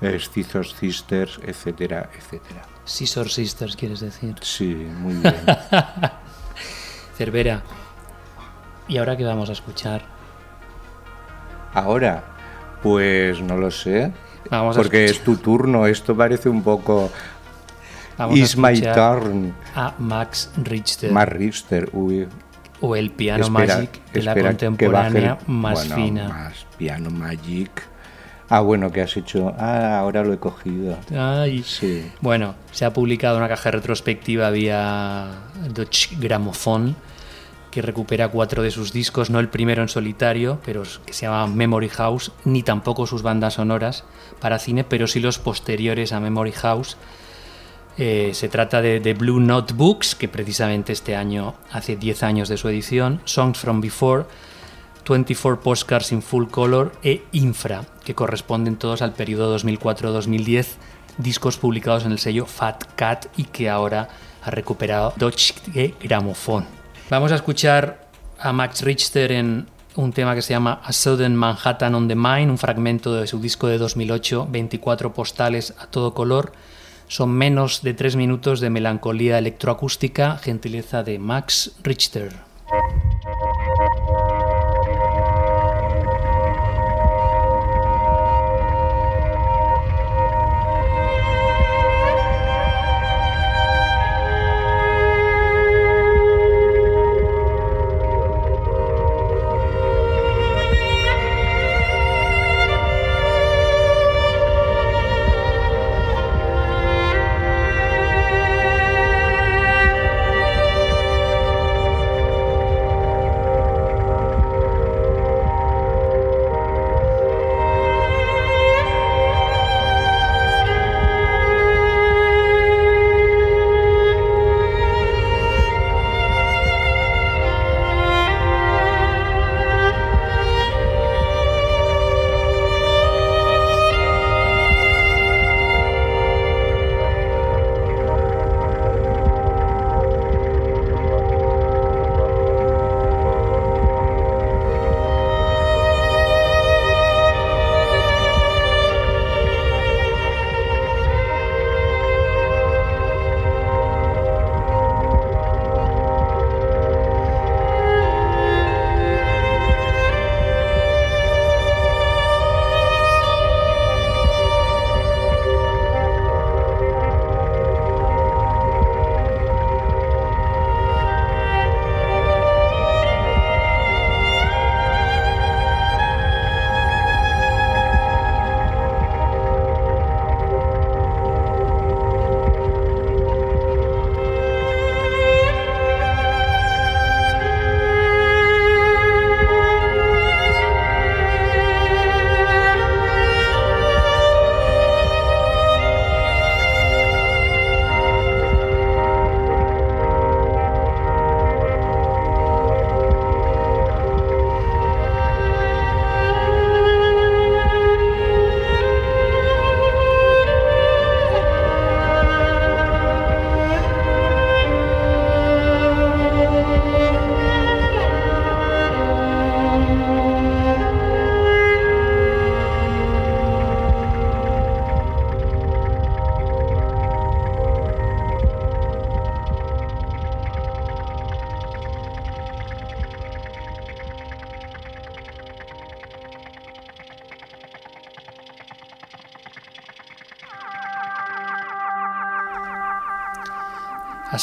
eh, 0.01 0.19
Scissor 0.19 0.67
Sisters, 0.67 1.41
etcétera, 1.43 2.11
etcétera. 2.15 2.63
Scissor 2.85 3.29
Sisters, 3.29 3.77
quieres 3.77 4.01
decir. 4.01 4.35
Sí, 4.43 4.75
muy 4.75 5.15
bien. 5.15 5.35
Cervera. 7.17 7.63
¿Y 8.87 8.99
ahora 8.99 9.17
qué 9.17 9.25
vamos 9.25 9.51
a 9.51 9.53
escuchar? 9.53 10.18
Ahora, 11.79 12.25
pues 12.83 13.41
no 13.41 13.57
lo 13.57 13.71
sé. 13.71 14.13
Vamos 14.51 14.77
a 14.77 14.81
porque 14.81 15.05
es 15.07 15.23
tu 15.25 15.37
turno. 15.37 15.87
Esto 15.87 16.17
parece 16.17 16.49
un 16.49 16.63
poco. 16.63 17.11
Vamos 18.17 18.35
a 18.37 18.39
It's 18.43 18.57
my 18.57 18.81
turn. 18.81 19.55
A 19.75 19.95
Max 19.99 20.51
Richter. 20.63 21.13
Más 21.13 21.29
Richter, 21.29 21.89
uy. 21.93 22.27
o 22.81 22.95
el 22.95 23.11
Piano 23.11 23.45
Espera- 23.47 23.75
Magic 23.77 24.13
de 24.13 24.23
la 24.23 24.35
contemporánea 24.37 25.39
el- 25.47 25.53
más 25.53 25.75
bueno, 25.89 25.95
fina. 25.97 26.29
Más 26.29 26.67
Piano 26.77 27.11
Magic. 27.11 27.71
Ah, 28.51 28.61
bueno, 28.61 28.91
que 28.91 29.03
has 29.03 29.17
hecho. 29.17 29.53
Ah, 29.59 29.99
ahora 29.99 30.23
lo 30.25 30.33
he 30.33 30.39
cogido. 30.39 30.97
Ay. 31.15 31.63
Sí. 31.65 32.11
Bueno, 32.21 32.55
se 32.73 32.85
ha 32.85 32.93
publicado 32.93 33.37
una 33.37 33.49
caja 33.49 33.71
retrospectiva 33.73 34.49
vía 34.51 35.27
Deutsche 35.75 36.17
Grammophon 36.19 36.97
que 37.71 37.83
recupera 37.83 38.29
cuatro 38.29 38.63
de 38.63 38.71
sus 38.71 38.93
discos, 38.93 39.31
no 39.31 39.41
el 39.41 39.49
primero 39.49 39.83
en 39.83 39.89
solitario, 39.89 40.59
pero 40.65 40.83
que 41.05 41.13
se 41.13 41.27
llama 41.27 41.47
Memory 41.47 41.89
House, 41.91 42.33
ni 42.45 42.63
tampoco 42.63 43.07
sus 43.07 43.23
bandas 43.23 43.55
sonoras 43.55 44.05
para 44.41 44.59
cine, 44.59 44.85
pero 44.85 45.07
sí 45.07 45.21
los 45.21 45.39
posteriores 45.39 46.13
a 46.13 46.21
Memory 46.21 46.53
House. 46.53 46.97
Eh, 47.99 48.31
se 48.33 48.49
trata 48.49 48.81
de, 48.81 49.01
de 49.01 49.15
Blue 49.15 49.41
Notebooks, 49.41 50.15
que 50.15 50.29
precisamente 50.29 50.93
este 50.93 51.17
año 51.17 51.55
hace 51.73 51.97
10 51.97 52.23
años 52.23 52.49
de 52.49 52.57
su 52.57 52.69
edición, 52.69 53.21
Songs 53.25 53.59
from 53.59 53.81
Before, 53.81 54.25
24 55.09 55.61
Postcards 55.61 56.13
in 56.13 56.23
Full 56.23 56.49
Color 56.49 56.93
e 57.03 57.23
Infra, 57.33 57.87
que 58.05 58.15
corresponden 58.15 58.77
todos 58.77 59.03
al 59.03 59.15
periodo 59.15 59.57
2004-2010, 59.59 60.67
discos 61.17 61.57
publicados 61.57 62.05
en 62.05 62.13
el 62.13 62.19
sello 62.19 62.47
Fat 62.47 62.85
Cat 62.95 63.27
y 63.37 63.45
que 63.45 63.69
ahora 63.69 64.09
ha 64.43 64.51
recuperado 64.51 65.13
Deutsche 65.17 65.55
Grammophon. 66.01 66.78
Vamos 67.11 67.33
a 67.33 67.37
escuchar 67.37 68.07
a 68.39 68.53
Max 68.53 68.83
Richter 68.83 69.33
en 69.33 69.67
un 69.97 70.13
tema 70.13 70.35
que 70.35 70.43
se 70.43 70.53
llama 70.53 70.83
A 70.85 70.93
Sudden 70.93 71.35
Manhattan 71.35 71.95
on 71.95 72.07
the 72.07 72.15
Mind, 72.15 72.51
un 72.51 72.59
fragmento 72.59 73.15
de 73.15 73.27
su 73.27 73.41
disco 73.41 73.67
de 73.67 73.79
2008, 73.79 74.47
24 74.51 75.15
postales 75.15 75.75
a 75.79 75.87
todo 75.87 76.13
color. 76.13 76.53
Son 77.07 77.31
menos 77.31 77.81
de 77.81 77.95
tres 77.95 78.15
minutos 78.15 78.61
de 78.61 78.69
melancolía 78.69 79.39
electroacústica, 79.39 80.37
gentileza 80.37 81.03
de 81.03 81.19
Max 81.19 81.73
Richter. 81.83 82.48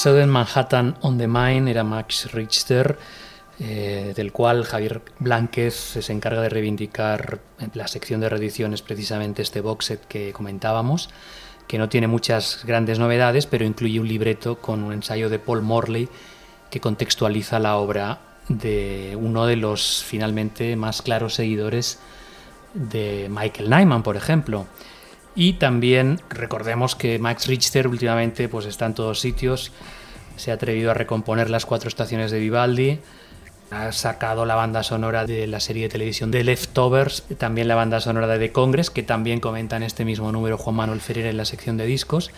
Southern 0.05 0.29
Manhattan 0.29 0.95
on 1.01 1.17
the 1.17 1.27
Mine 1.27 1.71
era 1.71 1.83
Max 1.83 2.31
Richter, 2.31 2.95
eh, 3.59 4.13
del 4.15 4.31
cual 4.31 4.63
Javier 4.63 5.01
Blánquez 5.17 5.73
se 5.73 6.13
encarga 6.13 6.41
de 6.41 6.49
reivindicar 6.49 7.39
en 7.57 7.71
la 7.73 7.87
sección 7.87 8.21
de 8.21 8.29
reediciones 8.29 8.83
precisamente 8.83 9.41
este 9.41 9.61
box 9.61 9.85
set 9.85 10.05
que 10.05 10.31
comentábamos, 10.31 11.09
que 11.67 11.79
no 11.79 11.89
tiene 11.89 12.05
muchas 12.05 12.63
grandes 12.65 12.99
novedades, 12.99 13.47
pero 13.47 13.65
incluye 13.65 13.99
un 13.99 14.07
libreto 14.07 14.59
con 14.61 14.83
un 14.83 14.93
ensayo 14.93 15.27
de 15.27 15.39
Paul 15.39 15.63
Morley 15.63 16.07
que 16.69 16.79
contextualiza 16.79 17.57
la 17.57 17.77
obra 17.77 18.19
de 18.47 19.17
uno 19.19 19.47
de 19.47 19.55
los 19.55 20.03
finalmente 20.03 20.75
más 20.75 21.01
claros 21.01 21.33
seguidores 21.33 21.97
de 22.75 23.25
Michael 23.31 23.71
Nyman, 23.71 24.03
por 24.03 24.17
ejemplo. 24.17 24.67
Y 25.35 25.53
también 25.53 26.21
recordemos 26.29 26.95
que 26.95 27.19
Max 27.19 27.47
Richter 27.47 27.87
últimamente 27.87 28.47
pues, 28.47 28.65
está 28.65 28.85
en 28.85 28.93
todos 28.93 29.19
sitios, 29.19 29.71
se 30.35 30.51
ha 30.51 30.55
atrevido 30.55 30.91
a 30.91 30.93
recomponer 30.93 31.49
las 31.49 31.65
cuatro 31.65 31.87
estaciones 31.87 32.31
de 32.31 32.39
Vivaldi, 32.39 32.99
ha 33.71 33.91
sacado 33.91 34.45
la 34.45 34.55
banda 34.55 34.83
sonora 34.83 35.25
de 35.25 35.47
la 35.47 35.59
serie 35.59 35.83
de 35.83 35.89
televisión 35.89 36.31
de 36.31 36.43
Leftovers, 36.43 37.23
también 37.37 37.67
la 37.67 37.75
banda 37.75 37.99
sonora 37.99 38.27
de 38.27 38.39
The 38.47 38.51
Congress, 38.51 38.89
que 38.89 39.03
también 39.03 39.39
comenta 39.39 39.75
en 39.75 39.83
este 39.83 40.05
mismo 40.05 40.31
número 40.31 40.57
Juan 40.57 40.75
Manuel 40.75 41.01
Ferrer 41.01 41.25
en 41.25 41.37
la 41.37 41.45
sección 41.45 41.77
de 41.77 41.85
discos. 41.85 42.31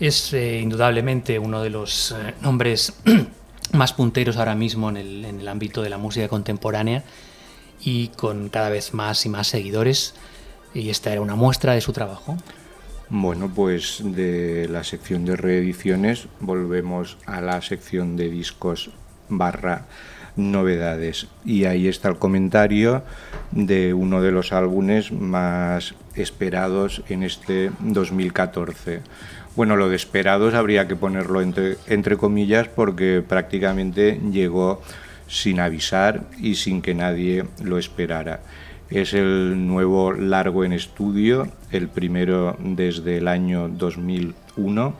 Es 0.00 0.32
eh, 0.32 0.60
indudablemente 0.60 1.38
uno 1.38 1.62
de 1.62 1.70
los 1.70 2.12
eh, 2.12 2.34
nombres 2.42 2.94
más 3.72 3.92
punteros 3.92 4.36
ahora 4.36 4.54
mismo 4.54 4.90
en 4.90 4.96
el, 4.96 5.24
en 5.24 5.40
el 5.40 5.48
ámbito 5.48 5.82
de 5.82 5.88
la 5.88 5.98
música 5.98 6.28
contemporánea 6.28 7.04
y 7.80 8.08
con 8.08 8.48
cada 8.48 8.68
vez 8.68 8.92
más 8.92 9.24
y 9.24 9.28
más 9.28 9.46
seguidores. 9.46 10.14
Y 10.74 10.90
esta 10.90 11.12
era 11.12 11.20
una 11.20 11.36
muestra 11.36 11.74
de 11.74 11.80
su 11.80 11.92
trabajo. 11.92 12.36
Bueno, 13.08 13.52
pues 13.54 14.02
de 14.02 14.66
la 14.68 14.82
sección 14.82 15.24
de 15.24 15.36
reediciones 15.36 16.26
volvemos 16.40 17.18
a 17.24 17.40
la 17.40 17.62
sección 17.62 18.16
de 18.16 18.28
discos 18.28 18.90
barra 19.28 19.86
novedades. 20.34 21.28
Y 21.44 21.66
ahí 21.66 21.86
está 21.86 22.08
el 22.08 22.16
comentario 22.16 23.04
de 23.52 23.94
uno 23.94 24.22
de 24.22 24.32
los 24.32 24.52
álbumes 24.52 25.12
más 25.12 25.94
esperados 26.16 27.02
en 27.08 27.22
este 27.22 27.70
2014. 27.78 29.02
Bueno, 29.54 29.76
lo 29.76 29.88
de 29.88 29.94
esperados 29.96 30.54
habría 30.54 30.88
que 30.88 30.96
ponerlo 30.96 31.40
entre, 31.42 31.76
entre 31.86 32.16
comillas 32.16 32.66
porque 32.66 33.22
prácticamente 33.26 34.20
llegó 34.32 34.82
sin 35.28 35.60
avisar 35.60 36.24
y 36.38 36.56
sin 36.56 36.82
que 36.82 36.94
nadie 36.94 37.44
lo 37.62 37.78
esperara. 37.78 38.40
Es 38.90 39.14
el 39.14 39.66
nuevo 39.66 40.12
largo 40.12 40.64
en 40.64 40.72
estudio, 40.72 41.48
el 41.72 41.88
primero 41.88 42.56
desde 42.60 43.18
el 43.18 43.26
año 43.26 43.68
2001 43.68 44.94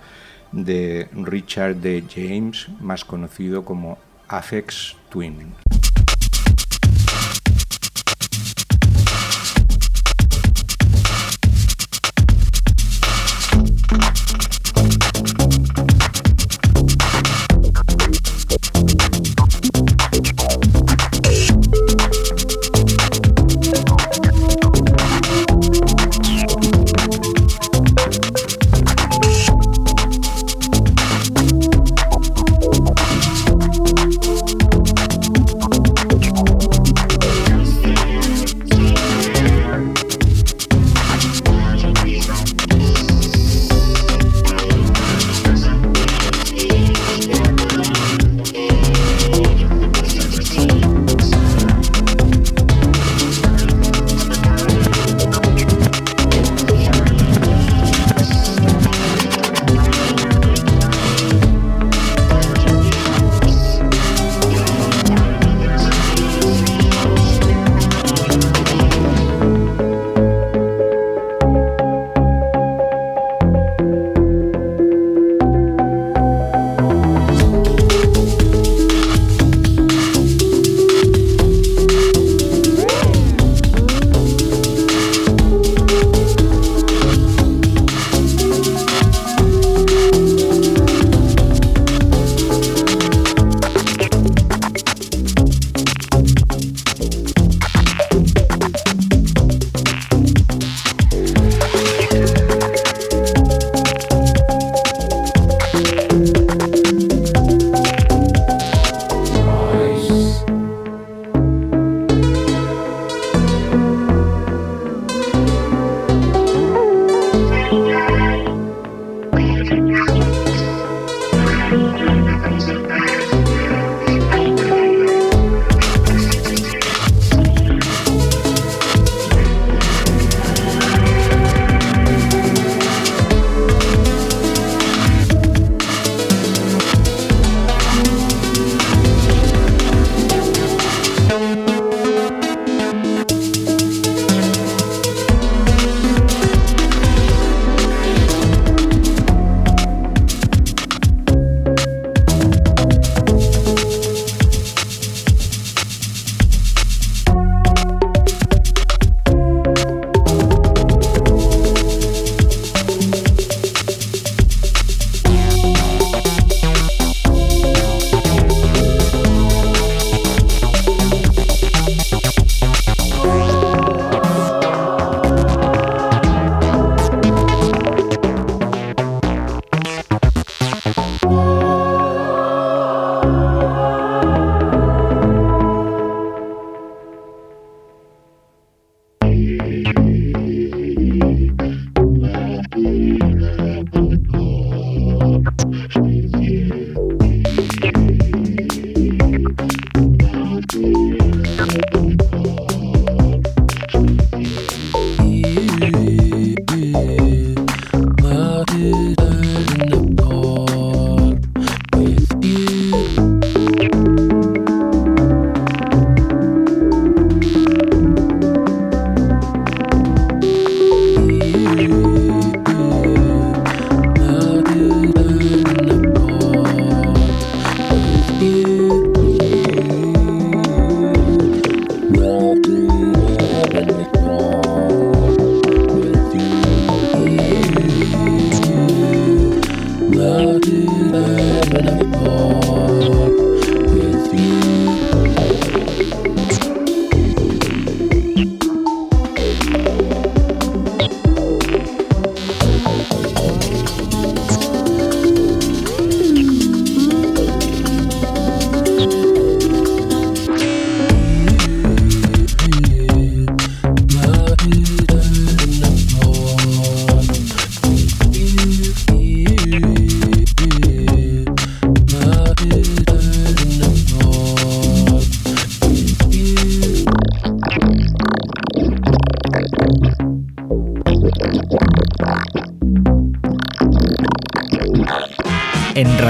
de 0.51 1.09
Richard 1.12 1.77
D. 1.77 2.03
James, 2.12 2.66
más 2.81 3.05
conocido 3.05 3.64
como 3.64 3.99
Afex 4.27 4.96
Twin. 5.09 5.55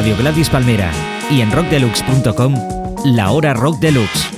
Radio 0.06 0.22
Gladys 0.22 0.50
Palmera 0.50 0.92
y 1.32 1.40
en 1.40 1.50
rockdeluxe.com, 1.50 2.54
la 3.06 3.32
hora 3.32 3.54
rock 3.54 3.80
deluxe. 3.80 4.30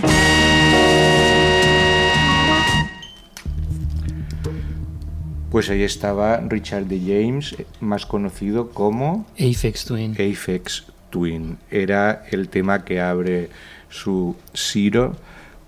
Pues 5.51 5.69
ahí 5.69 5.83
estaba 5.83 6.39
Richard 6.39 6.87
de 6.87 7.01
James, 7.01 7.55
más 7.81 8.07
conocido 8.07 8.71
como 8.71 9.27
Aphex 9.35 9.85
Twin. 9.85 10.13
Aphex 10.13 10.87
Twin. 11.11 11.59
Era 11.71 12.25
el 12.31 12.49
tema 12.49 12.87
que 12.87 13.03
abre 13.03 13.51
su 13.91 14.37
Zero, 14.55 15.17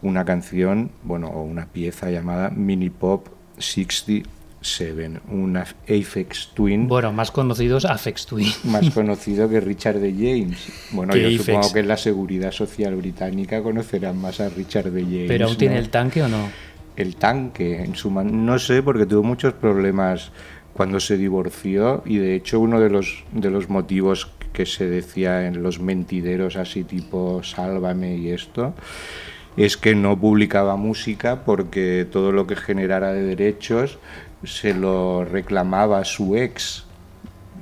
una 0.00 0.24
canción, 0.24 0.92
bueno, 1.02 1.26
o 1.26 1.42
una 1.42 1.66
pieza 1.66 2.10
llamada 2.10 2.48
Mini 2.48 2.88
Pop 2.88 3.28
67, 4.60 5.20
una 5.30 5.62
Aphex 5.62 6.50
Twin. 6.54 6.88
Bueno, 6.88 7.12
más 7.12 7.30
conocidos 7.30 7.84
Aphex 7.84 8.26
Twin. 8.26 8.52
Más 8.64 8.90
conocido 8.94 9.48
que 9.48 9.60
Richard 9.60 9.98
de 9.98 10.12
James. 10.12 10.68
Bueno, 10.92 11.16
yo 11.16 11.30
supongo 11.30 11.72
que 11.72 11.80
en 11.80 11.88
la 11.88 11.96
Seguridad 11.96 12.52
Social 12.52 12.94
Británica 12.96 13.62
conocerán 13.62 14.18
más 14.18 14.40
a 14.40 14.48
Richard 14.48 14.90
de 14.90 15.02
James. 15.02 15.28
¿Pero 15.28 15.46
aún 15.46 15.56
tiene 15.56 15.78
el 15.78 15.88
tanque 15.88 16.22
o 16.22 16.28
no? 16.28 16.48
el 17.00 17.16
tanque 17.16 17.82
en 17.82 17.94
su 17.94 18.10
mano. 18.10 18.30
No 18.30 18.58
sé, 18.58 18.82
porque 18.82 19.06
tuvo 19.06 19.22
muchos 19.22 19.54
problemas 19.54 20.32
cuando 20.72 21.00
se 21.00 21.16
divorció 21.16 22.02
y 22.06 22.18
de 22.18 22.34
hecho 22.34 22.60
uno 22.60 22.80
de 22.80 22.90
los, 22.90 23.24
de 23.32 23.50
los 23.50 23.68
motivos 23.68 24.30
que 24.52 24.66
se 24.66 24.88
decía 24.88 25.46
en 25.46 25.62
los 25.62 25.80
mentideros 25.80 26.56
así 26.56 26.84
tipo 26.84 27.42
sálvame 27.42 28.16
y 28.16 28.30
esto 28.30 28.74
es 29.56 29.76
que 29.76 29.94
no 29.94 30.18
publicaba 30.18 30.76
música 30.76 31.44
porque 31.44 32.06
todo 32.10 32.32
lo 32.32 32.46
que 32.46 32.56
generara 32.56 33.12
de 33.12 33.22
derechos 33.22 33.98
se 34.44 34.74
lo 34.74 35.24
reclamaba 35.24 36.04
su 36.04 36.36
ex 36.36 36.84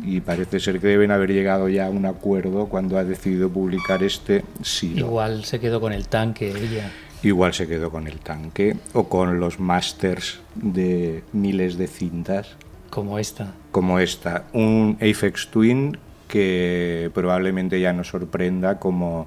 y 0.02 0.20
parece 0.20 0.60
ser 0.60 0.80
que 0.80 0.86
deben 0.86 1.10
haber 1.10 1.32
llegado 1.32 1.68
ya 1.68 1.86
a 1.86 1.90
un 1.90 2.06
acuerdo 2.06 2.66
cuando 2.66 2.98
ha 2.98 3.04
decidido 3.04 3.48
publicar 3.50 4.02
este 4.02 4.44
sí. 4.62 4.94
Igual 4.96 5.44
se 5.44 5.58
quedó 5.58 5.80
con 5.80 5.92
el 5.92 6.08
tanque 6.08 6.50
ella. 6.50 6.90
Igual 7.22 7.52
se 7.52 7.66
quedó 7.66 7.90
con 7.90 8.06
el 8.06 8.20
tanque 8.20 8.76
o 8.92 9.08
con 9.08 9.40
los 9.40 9.58
masters 9.58 10.40
de 10.54 11.24
miles 11.32 11.76
de 11.76 11.88
cintas. 11.88 12.56
Como 12.90 13.18
esta. 13.18 13.54
Como 13.72 13.98
esta. 13.98 14.44
Un 14.52 14.96
Aphex 15.00 15.48
Twin 15.48 15.98
que 16.28 17.10
probablemente 17.12 17.80
ya 17.80 17.92
nos 17.92 18.08
sorprenda 18.08 18.78
como 18.78 19.26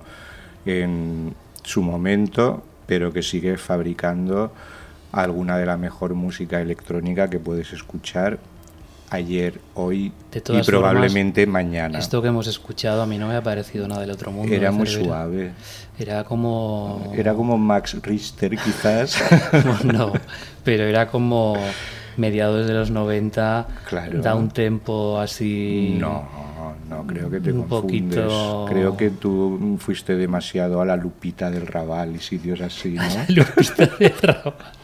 en 0.66 1.34
su 1.64 1.82
momento, 1.82 2.64
pero 2.86 3.12
que 3.12 3.24
sigue 3.24 3.58
fabricando 3.58 4.54
alguna 5.12 5.58
de 5.58 5.66
la 5.66 5.78
mejor 5.78 6.14
música 6.14 6.62
electrónica 6.62 7.30
que 7.30 7.40
puedes 7.40 7.74
escuchar 7.74 8.40
ayer, 9.12 9.60
hoy 9.74 10.14
y 10.34 10.62
probablemente 10.64 11.46
mañana. 11.46 12.00
Esto 12.00 12.22
que 12.22 12.30
hemos 12.30 12.48
escuchado 12.48 13.02
a 13.02 13.06
mí 13.06 13.18
no 13.18 13.28
me 13.28 13.36
ha 13.36 13.44
parecido 13.44 13.88
nada 13.88 14.02
del 14.02 14.12
otro 14.12 14.32
mundo. 14.32 14.54
Era 14.54 14.72
muy 14.72 14.88
suave. 14.88 15.52
Era 16.00 16.24
como... 16.24 17.12
Era 17.16 17.34
como 17.34 17.58
Max 17.58 17.98
Richter 18.02 18.52
quizás. 18.52 19.22
no, 19.84 20.14
pero 20.64 20.86
era 20.86 21.10
como 21.10 21.58
mediados 22.16 22.68
de 22.68 22.74
los 22.74 22.90
90, 22.90 23.68
claro. 23.88 24.22
da 24.22 24.36
un 24.36 24.50
tempo 24.50 25.20
así... 25.20 25.98
No, 26.00 26.26
no, 26.90 27.06
creo 27.06 27.30
que 27.30 27.42
te 27.42 27.52
un 27.52 27.64
confundes. 27.64 28.32
Creo 28.70 28.96
que 28.96 29.10
tú 29.10 29.78
fuiste 29.80 30.16
demasiado 30.16 30.82
a 30.82 30.86
la 30.86 30.96
lupita 30.96 31.52
del 31.52 31.68
Raval 31.68 32.16
y 32.16 32.20
sitios 32.20 32.62
así, 32.62 32.94
¿no? 32.94 33.02
A 33.04 33.08
la 33.08 33.26
lupita 33.28 33.86
del 33.98 34.14
Raval. 34.22 34.81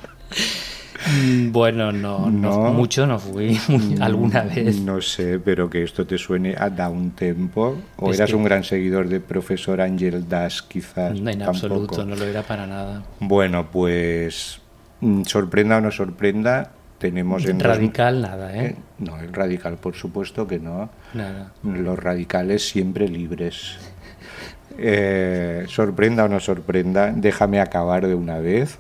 Mm, 1.10 1.52
bueno, 1.52 1.92
no, 1.92 2.30
no, 2.30 2.74
mucho 2.74 3.06
no 3.06 3.20
fui 3.20 3.60
mm, 3.68 4.02
alguna 4.02 4.42
vez. 4.42 4.80
No 4.82 5.02
sé, 5.02 5.40
pero 5.40 5.70
que 5.70 5.84
esto 5.84 6.06
te 6.06 6.18
suene 6.18 6.56
a 6.58 6.70
Down 6.70 7.12
Tempo. 7.12 7.78
¿O 7.98 8.14
eras 8.14 8.34
un 8.34 8.44
gran 8.44 8.64
seguidor 8.64 9.08
de 9.08 9.20
profesor 9.20 9.82
Angel 9.82 10.28
Dash, 10.28 10.62
quizás? 10.68 11.20
No, 11.20 11.30
en 11.30 11.42
absoluto, 11.42 12.06
no 12.06 12.16
lo 12.16 12.26
era 12.26 12.44
para 12.44 12.68
nada. 12.68 13.04
Bueno, 13.20 13.68
pues 13.72 14.60
mm, 15.02 15.24
sorprenda 15.24 15.78
o 15.78 15.82
no 15.82 15.92
sorprenda, 15.92 16.72
tenemos 16.98 17.46
en 17.46 17.60
radical 17.60 18.22
nada 18.22 18.56
¿eh? 18.56 18.66
¿eh? 18.66 18.76
no 19.00 19.20
el 19.20 19.32
radical 19.32 19.78
por 19.78 19.96
supuesto 19.96 20.48
que 20.48 20.60
no 20.60 20.90
nada. 21.14 21.52
los 21.64 22.00
radicales 22.00 22.68
siempre 22.68 23.08
libres 23.08 23.78
eh, 24.78 25.66
sorprenda 25.68 26.26
o 26.26 26.28
no 26.28 26.40
sorprenda 26.40 27.12
déjame 27.16 27.60
acabar 27.60 28.08
de 28.08 28.16
una 28.16 28.40
vez 28.40 28.80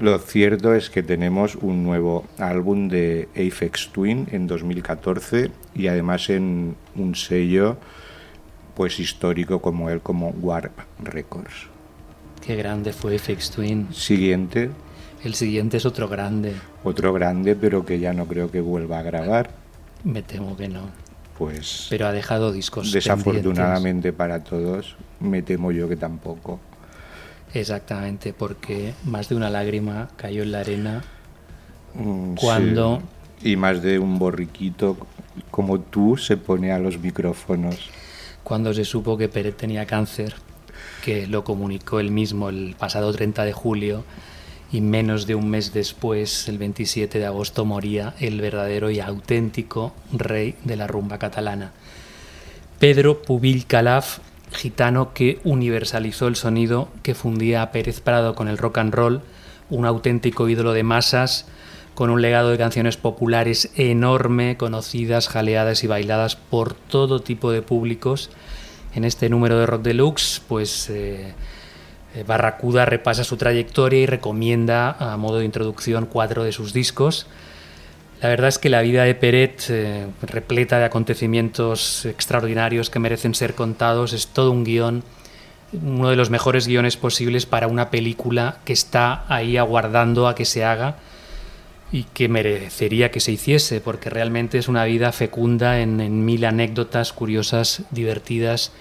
lo 0.00 0.18
cierto 0.18 0.74
es 0.74 0.90
que 0.90 1.02
tenemos 1.02 1.56
un 1.56 1.82
nuevo 1.82 2.24
álbum 2.38 2.88
de 2.88 3.28
Aphex 3.34 3.90
Twin 3.92 4.28
en 4.30 4.46
2014 4.46 5.50
y 5.74 5.88
además 5.88 6.30
en 6.30 6.76
un 6.94 7.14
sello 7.14 7.78
pues 8.74 9.00
histórico 9.00 9.60
como 9.60 9.90
él, 9.90 10.00
como 10.00 10.30
Warp 10.30 10.78
Records. 11.02 11.66
Qué 12.46 12.54
grande 12.54 12.92
fue 12.92 13.16
Aphex 13.16 13.50
Twin. 13.50 13.88
Siguiente. 13.92 14.70
El 15.24 15.34
siguiente 15.34 15.78
es 15.78 15.84
otro 15.84 16.08
grande. 16.08 16.54
Otro 16.84 17.12
grande, 17.12 17.56
pero 17.56 17.84
que 17.84 17.98
ya 17.98 18.12
no 18.12 18.26
creo 18.26 18.52
que 18.52 18.60
vuelva 18.60 19.00
a 19.00 19.02
grabar. 19.02 19.50
Me 20.04 20.22
temo 20.22 20.56
que 20.56 20.68
no. 20.68 20.82
Pues. 21.36 21.88
Pero 21.90 22.06
ha 22.06 22.12
dejado 22.12 22.52
discos. 22.52 22.92
Desafortunadamente 22.92 24.12
para 24.12 24.44
todos, 24.44 24.96
me 25.18 25.42
temo 25.42 25.72
yo 25.72 25.88
que 25.88 25.96
tampoco. 25.96 26.60
Exactamente, 27.54 28.32
porque 28.32 28.94
más 29.04 29.28
de 29.28 29.34
una 29.34 29.50
lágrima 29.50 30.08
cayó 30.16 30.42
en 30.42 30.52
la 30.52 30.60
arena 30.60 31.02
mm, 31.94 32.34
cuando... 32.34 33.02
Y 33.42 33.56
más 33.56 33.82
de 33.82 33.98
un 33.98 34.18
borriquito 34.18 34.96
como 35.50 35.80
tú 35.80 36.16
se 36.16 36.36
pone 36.36 36.72
a 36.72 36.78
los 36.78 36.98
micrófonos. 36.98 37.90
Cuando 38.42 38.74
se 38.74 38.84
supo 38.84 39.16
que 39.16 39.28
Pérez 39.28 39.56
tenía 39.56 39.86
cáncer, 39.86 40.34
que 41.04 41.26
lo 41.26 41.44
comunicó 41.44 42.00
él 42.00 42.10
mismo 42.10 42.48
el 42.48 42.74
pasado 42.76 43.12
30 43.12 43.44
de 43.44 43.52
julio, 43.52 44.04
y 44.70 44.80
menos 44.80 45.26
de 45.26 45.34
un 45.34 45.48
mes 45.48 45.72
después, 45.72 46.48
el 46.48 46.58
27 46.58 47.18
de 47.18 47.26
agosto, 47.26 47.64
moría 47.64 48.14
el 48.20 48.40
verdadero 48.40 48.90
y 48.90 49.00
auténtico 49.00 49.94
rey 50.12 50.56
de 50.64 50.76
la 50.76 50.86
rumba 50.86 51.18
catalana. 51.18 51.72
Pedro 52.78 53.22
Pubil 53.22 53.66
Calaf 53.66 54.18
gitano 54.52 55.12
que 55.12 55.40
universalizó 55.44 56.26
el 56.28 56.36
sonido, 56.36 56.88
que 57.02 57.14
fundía 57.14 57.62
a 57.62 57.72
Pérez 57.72 58.00
Prado 58.00 58.34
con 58.34 58.48
el 58.48 58.58
rock 58.58 58.78
and 58.78 58.94
roll, 58.94 59.22
un 59.70 59.86
auténtico 59.86 60.48
ídolo 60.48 60.72
de 60.72 60.82
masas, 60.82 61.46
con 61.94 62.10
un 62.10 62.22
legado 62.22 62.50
de 62.50 62.58
canciones 62.58 62.96
populares 62.96 63.70
enorme, 63.74 64.56
conocidas, 64.56 65.28
jaleadas 65.28 65.82
y 65.82 65.88
bailadas 65.88 66.36
por 66.36 66.74
todo 66.74 67.20
tipo 67.20 67.50
de 67.50 67.60
públicos. 67.60 68.30
En 68.94 69.04
este 69.04 69.28
número 69.28 69.58
de 69.58 69.66
Rock 69.66 69.82
Deluxe, 69.82 70.40
pues 70.46 70.88
eh, 70.90 71.34
eh, 72.14 72.24
Barracuda 72.26 72.84
repasa 72.84 73.24
su 73.24 73.36
trayectoria 73.36 74.00
y 74.00 74.06
recomienda, 74.06 74.92
a 74.92 75.16
modo 75.16 75.38
de 75.38 75.44
introducción, 75.44 76.06
cuatro 76.06 76.44
de 76.44 76.52
sus 76.52 76.72
discos. 76.72 77.26
La 78.20 78.28
verdad 78.28 78.48
es 78.48 78.58
que 78.58 78.68
la 78.68 78.82
vida 78.82 79.04
de 79.04 79.14
Peret, 79.14 79.62
eh, 79.68 80.06
repleta 80.22 80.78
de 80.78 80.84
acontecimientos 80.84 82.04
extraordinarios 82.04 82.90
que 82.90 82.98
merecen 82.98 83.34
ser 83.34 83.54
contados, 83.54 84.12
es 84.12 84.26
todo 84.26 84.50
un 84.50 84.64
guion, 84.64 85.04
uno 85.72 86.10
de 86.10 86.16
los 86.16 86.28
mejores 86.28 86.66
guiones 86.66 86.96
posibles 86.96 87.46
para 87.46 87.68
una 87.68 87.90
película 87.90 88.58
que 88.64 88.72
está 88.72 89.24
ahí 89.28 89.56
aguardando 89.56 90.26
a 90.26 90.34
que 90.34 90.44
se 90.44 90.64
haga 90.64 90.96
y 91.92 92.04
que 92.04 92.28
merecería 92.28 93.12
que 93.12 93.20
se 93.20 93.32
hiciese, 93.32 93.80
porque 93.80 94.10
realmente 94.10 94.58
es 94.58 94.66
una 94.66 94.84
vida 94.84 95.12
fecunda 95.12 95.80
en, 95.80 96.00
en 96.00 96.24
mil 96.24 96.44
anécdotas 96.44 97.12
curiosas, 97.12 97.82
divertidas. 97.92 98.72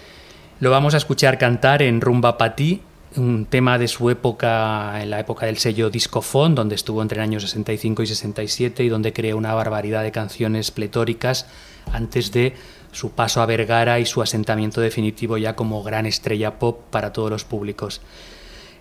Lo 0.60 0.72
vamos 0.72 0.96
a 0.96 0.98
escuchar 0.98 1.38
cantar 1.38 1.84
en 1.84 2.02
Rumba 2.02 2.40
Patí, 2.40 2.82
un 3.16 3.46
tema 3.46 3.78
de 3.78 3.88
su 3.88 4.10
época, 4.10 5.02
en 5.02 5.10
la 5.10 5.20
época 5.20 5.46
del 5.46 5.58
sello 5.58 5.90
Discofon, 5.90 6.56
donde 6.56 6.76
estuvo 6.76 7.02
entre 7.02 7.18
el 7.18 7.24
año 7.24 7.40
65 7.40 8.04
y 8.04 8.08
67 8.08 8.84
y 8.84 8.90
donde 8.90 9.14
creó 9.14 9.38
una 9.38 9.54
barbaridad 9.54 10.04
de 10.04 10.12
canciones 10.12 10.72
pletóricas 10.72 11.48
antes 11.94 12.32
de 12.32 12.54
su 12.92 13.12
paso 13.12 13.42
a 13.42 13.46
Vergara 13.46 14.00
y 14.00 14.06
su 14.06 14.22
asentamiento 14.22 14.82
definitivo 14.82 15.38
ya 15.38 15.56
como 15.56 15.84
gran 15.84 16.06
estrella 16.06 16.60
pop 16.60 16.82
para 16.90 17.14
todos 17.14 17.30
los 17.30 17.44
públicos. 17.44 18.02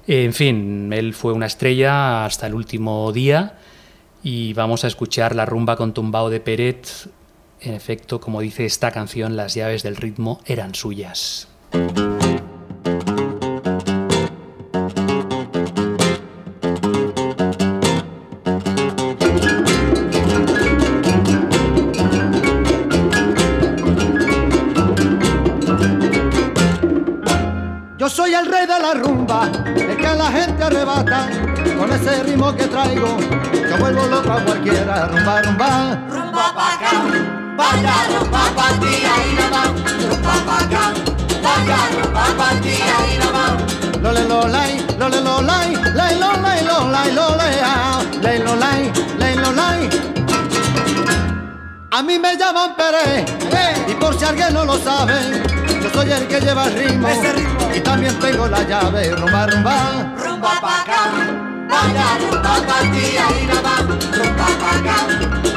En 0.07 0.33
fin, 0.33 0.93
él 0.93 1.15
fue 1.15 1.33
una 1.33 1.47
estrella 1.47 2.25
hasta 2.25 2.47
el 2.47 2.55
último 2.55 3.13
día 3.13 3.59
y 4.23 4.53
vamos 4.55 4.85
a 4.85 4.87
escuchar 4.87 5.35
la 5.35 5.47
rumba 5.47 5.77
con 5.77 5.93
tumbao 5.93 6.31
de 6.31 6.41
Peret. 6.41 6.89
En 7.61 7.75
efecto, 7.75 8.21
como 8.21 8.41
dice 8.41 8.65
esta 8.65 8.91
canción, 8.91 9.37
las 9.37 9.55
llaves 9.55 9.83
del 9.83 9.97
ritmo 9.97 10.41
eran 10.47 10.75
suyas. 10.75 11.49
Ritmo 37.57 37.65
que 37.65 37.83
traigo, 37.83 38.13
yo 38.13 38.21
vuelvo 38.21 38.21
loco 38.21 38.37
a 38.37 38.39
cualquiera, 38.39 38.39
rumba, 38.39 38.43
pa' 38.43 38.51
vaya 38.51 38.55
partida 38.55 39.13
y 39.27 39.35
nada 39.35 39.51
más, 39.51 39.69
rumba 40.09 40.35
pa' 40.47 40.59
acá, 40.65 40.85
vaya 41.43 41.79
rumba 42.03 42.25
partida 42.37 42.97
y 43.13 43.19
nada 43.19 43.33
más. 43.33 44.03
Lole 44.03 44.25
lo 44.29 44.49
lole 44.99 45.21
lo 45.21 45.43
lai 45.43 45.75
lo 46.21 46.33
lai 46.43 46.65
lo 46.65 46.91
lai 46.91 47.13
lo 47.13 47.37
lai, 47.37 47.61
ah, 47.63 48.03
lai 48.21 48.39
lo. 48.39 48.57
A 51.97 52.03
mí 52.03 52.19
me 52.19 52.37
llaman 52.37 52.77
Pérez, 52.77 53.25
y 53.89 53.95
por 53.95 54.19
si 54.19 54.25
alguien 54.27 54.53
no 54.53 54.67
lo 54.67 54.79
sabe, 54.79 55.15
yo 55.83 55.89
soy 55.95 56.13
el 56.13 56.29
que 56.29 56.41
lleva 56.43 56.67
el 56.67 56.75
ritmo, 56.75 57.09
y 57.75 57.81
también 57.81 58.19
tengo 58.21 58.47
la 58.49 58.63
llave, 58.65 59.13
rumba, 59.13 59.47
rumba. 59.47 60.15
Rumba 60.15 60.61
pa' 60.61 60.83
acá, 60.83 61.46
vaya 61.69 62.07
rumba 62.21 62.55
partida 62.67 63.25
y 63.41 63.47
nada 63.47 63.63
más, 63.63 63.81
rumba 64.17 64.47
pa' 64.61 64.77
acá, 64.77 64.97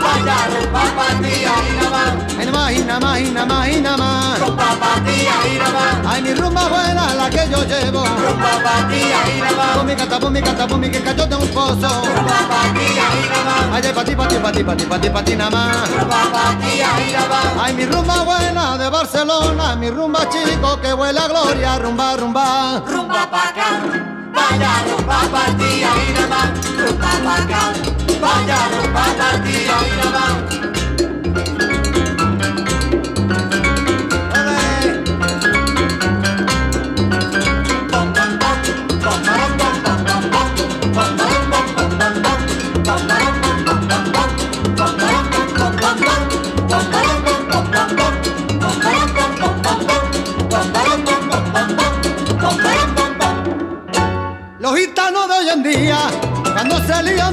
vaya 0.02 0.38
rumba 0.54 0.84
partida 0.96 1.52
y 1.70 1.78
nada 1.78 1.90
más. 1.90 2.10
Ay, 2.40 2.46
nada 2.46 2.52
más, 2.52 2.72
y 2.72 2.82
nada 2.84 3.00
más, 3.00 3.20
y 3.20 3.32
nada 3.32 3.46
más, 3.46 3.68
y 3.70 3.82
nada 3.82 3.98
más. 3.98 4.40
Rumba 4.40 4.70
partida 4.80 5.34
y 5.54 5.58
nada 5.58 5.72
más, 5.72 6.14
Ay, 6.14 6.22
mi 6.22 6.34
rumba 6.34 6.68
buena, 6.68 7.14
la 7.16 7.30
que 7.30 7.48
yo 7.52 7.64
llevo. 7.64 8.04
rumba 8.06 8.52
partida 8.64 9.18
y 9.36 9.42
nada 9.42 9.56
más, 9.58 9.78
Pon 9.78 9.86
mi 9.86 9.96
cata, 9.96 10.20
pon 10.20 10.34
mi 10.34 10.42
cata, 10.42 10.68
pon 10.68 10.80
mi 10.80 10.90
que 10.92 11.02
cayó 11.02 11.26
de 11.26 11.36
un 11.36 11.48
pozo. 11.50 12.02
rumba 12.06 12.40
partida 12.50 13.06
y 13.16 13.30
nada 13.30 13.44
más, 13.46 13.64
Ay, 13.74 13.82
de 13.82 13.94
pati, 13.94 14.16
pati, 14.16 14.36
pati, 14.38 14.64
pati, 14.64 14.86
pati, 14.86 15.10
pati, 15.10 15.36
nada 15.36 15.50
más. 15.52 15.90
rumba 15.92 16.22
partida 16.32 16.88
y 17.08 17.12
nada 17.14 17.28
más. 17.30 17.64
Ay, 17.64 17.74
mi 17.74 17.86
rumba 17.86 18.24
buena 18.24 18.78
de 18.78 18.90
Barcelona, 18.90 19.76
mi 19.76 19.90
rumba 19.90 20.22
chico 20.30 20.80
que 20.82 20.94
huele 20.94 21.20
a 21.20 21.28
gloria, 21.28 21.78
rumba, 21.80 22.16
rumba. 22.18 22.82
rumba 22.86 23.30
pa' 23.30 23.50
acá, 23.50 23.70
vaya 24.34 24.72
rumba 24.86 25.20
partida 25.32 25.90
y 26.08 26.14
nada 26.14 26.28
más, 26.28 26.50
rumba 26.78 27.12
pa' 27.24 27.36
acá, 27.36 28.89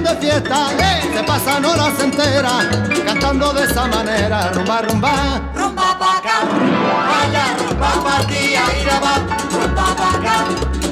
de 0.07 0.17
fiesta, 0.21 0.69
se 1.15 1.23
pasan 1.25 1.65
horas 1.65 1.93
enteras 2.01 2.67
cantando 3.05 3.53
de 3.53 3.65
esa 3.65 3.87
manera, 3.87 4.51
rumba, 4.53 4.83
rumba. 4.83 5.13
Rumba 5.55 5.99
pa' 5.99 6.19
acá, 6.19 6.39
vaya 7.11 7.57
rumba 7.59 8.23
y 8.31 8.85
nada 8.85 9.01
más, 9.01 9.21
rumba 9.53 9.87
pa' 9.97 10.11
acá, 10.11 10.37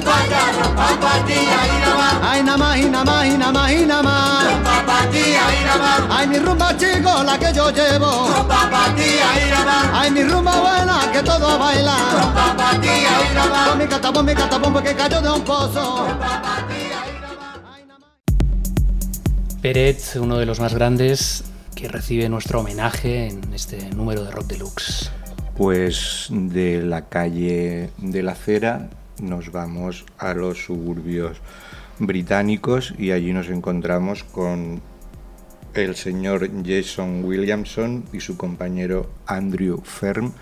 vaya 0.05 0.41
rumba 0.61 0.87
partida 0.99 1.57
y 1.65 1.79
nada 1.79 1.95
más, 1.95 2.13
Ay, 2.29 2.43
nada 2.43 2.57
más, 2.57 2.77
y 2.77 2.85
nada 2.89 3.05
más, 3.05 3.25
y 3.25 3.37
nada 3.37 3.51
más, 3.53 3.71
y 3.71 3.85
nada 3.85 4.03
más. 4.03 4.43
rumba 4.45 4.85
partida 4.85 5.41
y 5.61 5.65
nada 5.65 5.77
más, 5.77 6.17
Ay, 6.17 6.27
mi 6.27 6.39
rumba 6.39 6.77
chico, 6.77 7.23
la 7.23 7.37
que 7.37 7.53
yo 7.53 7.69
llevo. 7.71 8.27
rumba 8.35 8.69
partida 8.69 9.27
y 9.47 9.49
nada 9.51 9.65
más, 9.65 9.85
Ay, 9.93 10.11
mi 10.11 10.23
rumba 10.23 10.59
buena, 10.59 10.99
que 11.13 11.23
todo 11.23 11.57
baila. 11.59 11.95
rumba 12.21 12.53
partida 12.57 13.09
y 13.31 13.33
nada 13.35 13.49
más. 13.49 13.69
Pon 13.69 13.77
mi 13.77 13.87
cata, 13.87 14.11
pon 14.11 14.25
mi 14.25 14.35
cata, 14.35 14.59
pon 14.59 14.73
porque 14.73 14.93
cayó 14.95 15.21
de 15.21 15.29
un 15.29 15.41
pozo. 15.43 16.05
Pérez, 19.65 20.15
uno 20.17 20.37
de 20.37 20.45
los 20.45 20.59
más 20.59 20.75
grandes, 20.75 21.43
que 21.73 21.87
recibe 21.87 22.29
nuestro 22.29 22.59
homenaje 22.59 23.29
en 23.29 23.51
este 23.51 23.89
número 23.95 24.23
de 24.23 24.29
Rock 24.29 24.45
Deluxe. 24.45 25.11
Pues 25.57 26.27
de 26.29 26.83
la 26.83 27.09
calle 27.09 27.89
de 27.97 28.21
la 28.21 28.35
Cera 28.35 28.91
nos 29.19 29.51
vamos 29.51 30.05
a 30.19 30.35
los 30.35 30.65
suburbios 30.65 31.41
británicos 31.97 32.93
y 32.99 33.09
allí 33.09 33.33
nos 33.33 33.49
encontramos 33.49 34.23
con 34.23 34.83
el 35.73 35.95
señor 35.95 36.47
Jason 36.63 37.25
Williamson 37.25 38.05
y 38.13 38.19
su 38.19 38.37
compañero 38.37 39.09
Andrew 39.25 39.81
Ferm, 39.81 40.33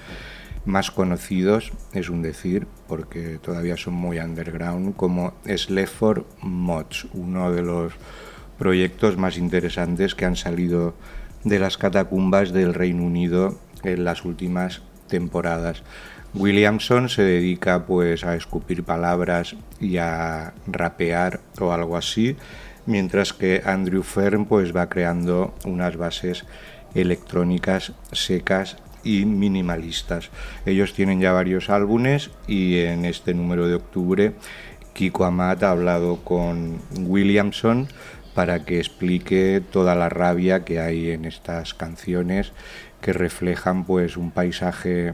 más 0.66 0.92
conocidos, 0.92 1.72
es 1.94 2.10
un 2.10 2.24
decir, 2.24 2.68
porque 2.90 3.40
todavía 3.42 3.78
son 3.78 3.94
muy 3.94 4.20
underground, 4.20 4.98
como 4.98 5.34
Sleaford 5.46 6.26
Mods, 6.42 7.08
uno 7.14 7.54
de 7.54 7.62
los 7.62 7.94
proyectos 8.58 9.18
más 9.18 9.38
interesantes 9.38 10.16
que 10.16 10.26
han 10.26 10.36
salido 10.36 10.96
de 11.44 11.60
las 11.60 11.78
catacumbas 11.78 12.54
del 12.54 12.74
Reino 12.74 13.04
Unido 13.04 13.60
en 13.84 14.04
las 14.04 14.26
últimas 14.26 14.82
temporadas. 15.08 15.84
Williamson 16.34 17.10
se 17.10 17.24
dedica 17.24 17.86
pues 17.86 18.24
a 18.24 18.36
escupir 18.36 18.84
palabras 18.84 19.56
y 19.80 19.98
a 19.98 20.54
rapear 20.66 21.42
o 21.60 21.72
algo 21.72 21.96
así, 21.96 22.36
mientras 22.86 23.34
que 23.34 23.62
Andrew 23.66 24.02
Fern 24.02 24.46
pues 24.46 24.76
va 24.76 24.90
creando 24.90 25.54
unas 25.66 25.96
bases 25.96 26.46
electrónicas 26.96 27.94
secas 28.12 28.78
y 29.04 29.26
minimalistas. 29.26 30.30
Ellos 30.66 30.94
tienen 30.94 31.20
ya 31.20 31.34
varios 31.34 31.70
álbumes 31.70 32.32
y 32.48 32.80
en 32.80 33.06
este 33.06 33.34
número 33.34 33.68
de 33.68 33.76
octubre 33.76 34.34
Kiko 34.94 35.26
Amat 35.26 35.64
ha 35.64 35.72
hablado 35.72 36.18
con 36.24 36.80
Williamson 36.98 37.88
para 38.34 38.66
que 38.66 38.80
explique 38.80 39.62
toda 39.72 39.96
la 39.96 40.10
rabia 40.10 40.66
que 40.66 40.80
hay 40.80 41.12
en 41.12 41.26
estas 41.26 41.74
canciones 41.74 42.52
que 43.02 43.14
reflejan 43.14 43.86
pues 43.86 44.18
un 44.18 44.32
paisaje 44.32 45.14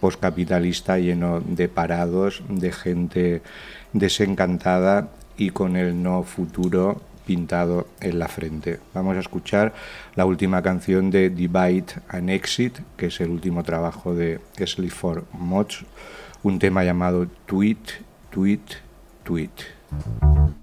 postcapitalista 0.00 0.98
lleno 0.98 1.40
de 1.40 1.68
parados, 1.68 2.42
de 2.48 2.72
gente 2.72 3.42
desencantada 3.92 5.08
y 5.36 5.50
con 5.50 5.76
el 5.76 6.02
no 6.02 6.22
futuro 6.22 7.00
pintado 7.26 7.86
en 8.00 8.18
la 8.18 8.28
frente. 8.28 8.80
Vamos 8.94 9.16
a 9.16 9.20
escuchar 9.20 9.74
la 10.14 10.24
última 10.24 10.62
canción 10.62 11.10
de 11.10 11.28
Divide 11.28 12.00
and 12.08 12.30
Exit, 12.30 12.78
que 12.96 13.06
es 13.06 13.20
el 13.20 13.28
último 13.28 13.62
trabajo 13.62 14.14
de 14.14 14.40
Sleaford 14.56 15.24
Mods, 15.32 15.84
un 16.42 16.58
tema 16.58 16.84
llamado 16.84 17.26
Tweet, 17.46 17.76
Tweet, 18.30 18.60
Tweet. 19.24 20.57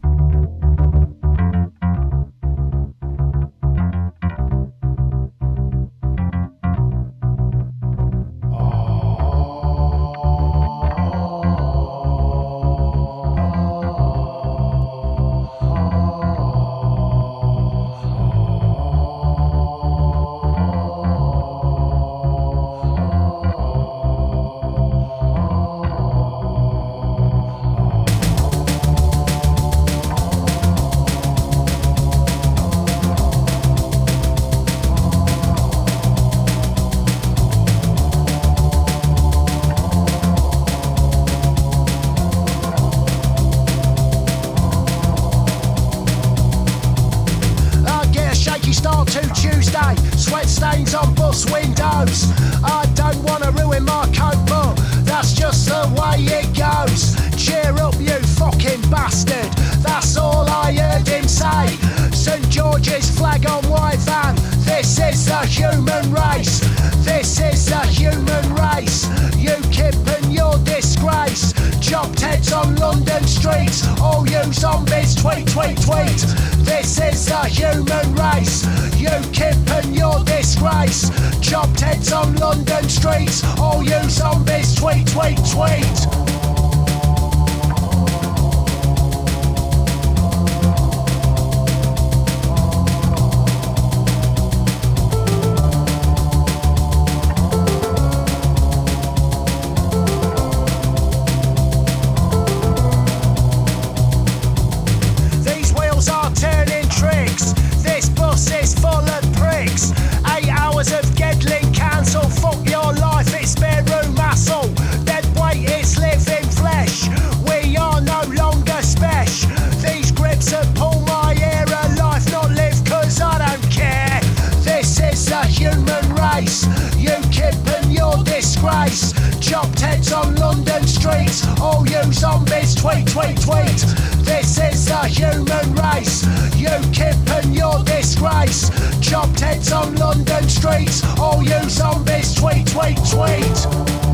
Zombies, 132.15 132.75
tweet, 132.75 133.07
tweet, 133.07 133.39
tweet. 133.41 133.79
This 134.23 134.57
is 134.57 134.85
the 134.85 135.07
human 135.07 135.75
race. 135.75 136.23
You 136.55 136.67
UKIP 136.67 137.43
and 137.43 137.55
your 137.55 137.83
disgrace. 137.83 138.69
Chopped 139.01 139.39
heads 139.39 139.71
on 139.71 139.95
London 139.95 140.47
streets. 140.49 141.03
All 141.19 141.43
you 141.43 141.69
zombies, 141.69 142.33
tweet, 142.33 142.67
tweet, 142.67 142.97
tweet. 142.97 144.04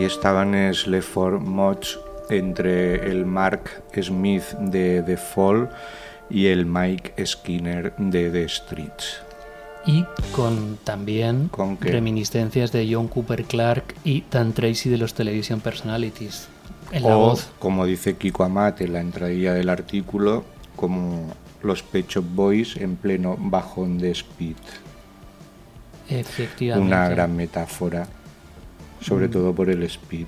Ahí 0.00 0.06
estaban 0.06 0.54
Sleaford 0.72 1.42
Mods 1.42 2.00
entre 2.30 3.10
el 3.10 3.26
Mark 3.26 3.82
Smith 4.00 4.44
de 4.58 5.02
The 5.02 5.18
Fall 5.18 5.68
y 6.30 6.46
el 6.46 6.64
Mike 6.64 7.26
Skinner 7.26 7.94
de 7.98 8.30
The 8.30 8.48
Streets. 8.48 9.20
Y 9.84 10.06
con 10.32 10.78
también 10.84 11.48
¿Con 11.48 11.78
reminiscencias 11.78 12.72
de 12.72 12.88
John 12.90 13.08
Cooper 13.08 13.44
Clark 13.44 13.94
y 14.02 14.24
Dan 14.30 14.54
Tracy 14.54 14.88
de 14.88 14.96
los 14.96 15.12
Television 15.12 15.60
Personalities. 15.60 16.48
En 16.92 17.02
la 17.02 17.18
o, 17.18 17.18
voz. 17.18 17.50
como 17.58 17.84
dice 17.84 18.16
Kiko 18.16 18.44
Amat 18.44 18.80
en 18.80 18.94
la 18.94 19.02
entradilla 19.02 19.52
del 19.52 19.68
artículo, 19.68 20.46
como 20.76 21.26
los 21.62 21.82
Pet 21.82 22.08
Shop 22.08 22.24
Boys 22.24 22.78
en 22.78 22.96
pleno 22.96 23.36
bajón 23.38 23.98
de 23.98 24.12
speed. 24.12 24.56
Efectivamente. 26.08 26.88
Una 26.88 27.06
gran 27.10 27.36
metáfora, 27.36 28.08
sobre 29.00 29.28
Mm. 29.28 29.30
todo 29.30 29.54
por 29.54 29.70
el 29.70 29.82
speed. 29.84 30.26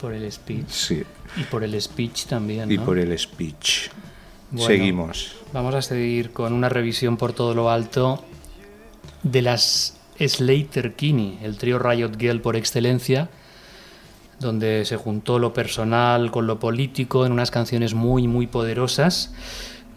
Por 0.00 0.12
el 0.12 0.30
speech. 0.30 0.68
Sí, 0.68 1.02
Y 1.36 1.42
por 1.44 1.64
el 1.64 1.80
speech 1.80 2.26
también. 2.26 2.70
y 2.70 2.76
¿no? 2.76 2.84
por 2.84 2.98
el 2.98 3.16
speech. 3.18 3.88
Bueno. 4.50 4.66
Seguimos. 4.66 5.34
Vamos 5.52 5.74
a 5.74 5.82
seguir 5.82 6.30
con 6.32 6.52
una 6.52 6.68
revisión 6.68 7.16
por 7.16 7.32
todo 7.32 7.54
lo 7.54 7.70
alto 7.70 8.24
de 9.22 9.42
las 9.42 9.96
Slater 10.18 10.94
Kinney, 10.94 11.38
el 11.42 11.56
trío 11.58 11.78
Riot 11.78 12.16
Girl 12.18 12.40
por 12.40 12.56
excelencia, 12.56 13.28
donde 14.40 14.84
se 14.84 14.96
juntó 14.96 15.38
lo 15.38 15.52
personal 15.52 16.30
con 16.30 16.46
lo 16.46 16.58
político 16.60 17.26
en 17.26 17.32
unas 17.32 17.50
canciones 17.50 17.94
muy, 17.94 18.26
muy 18.28 18.46
poderosas. 18.46 19.32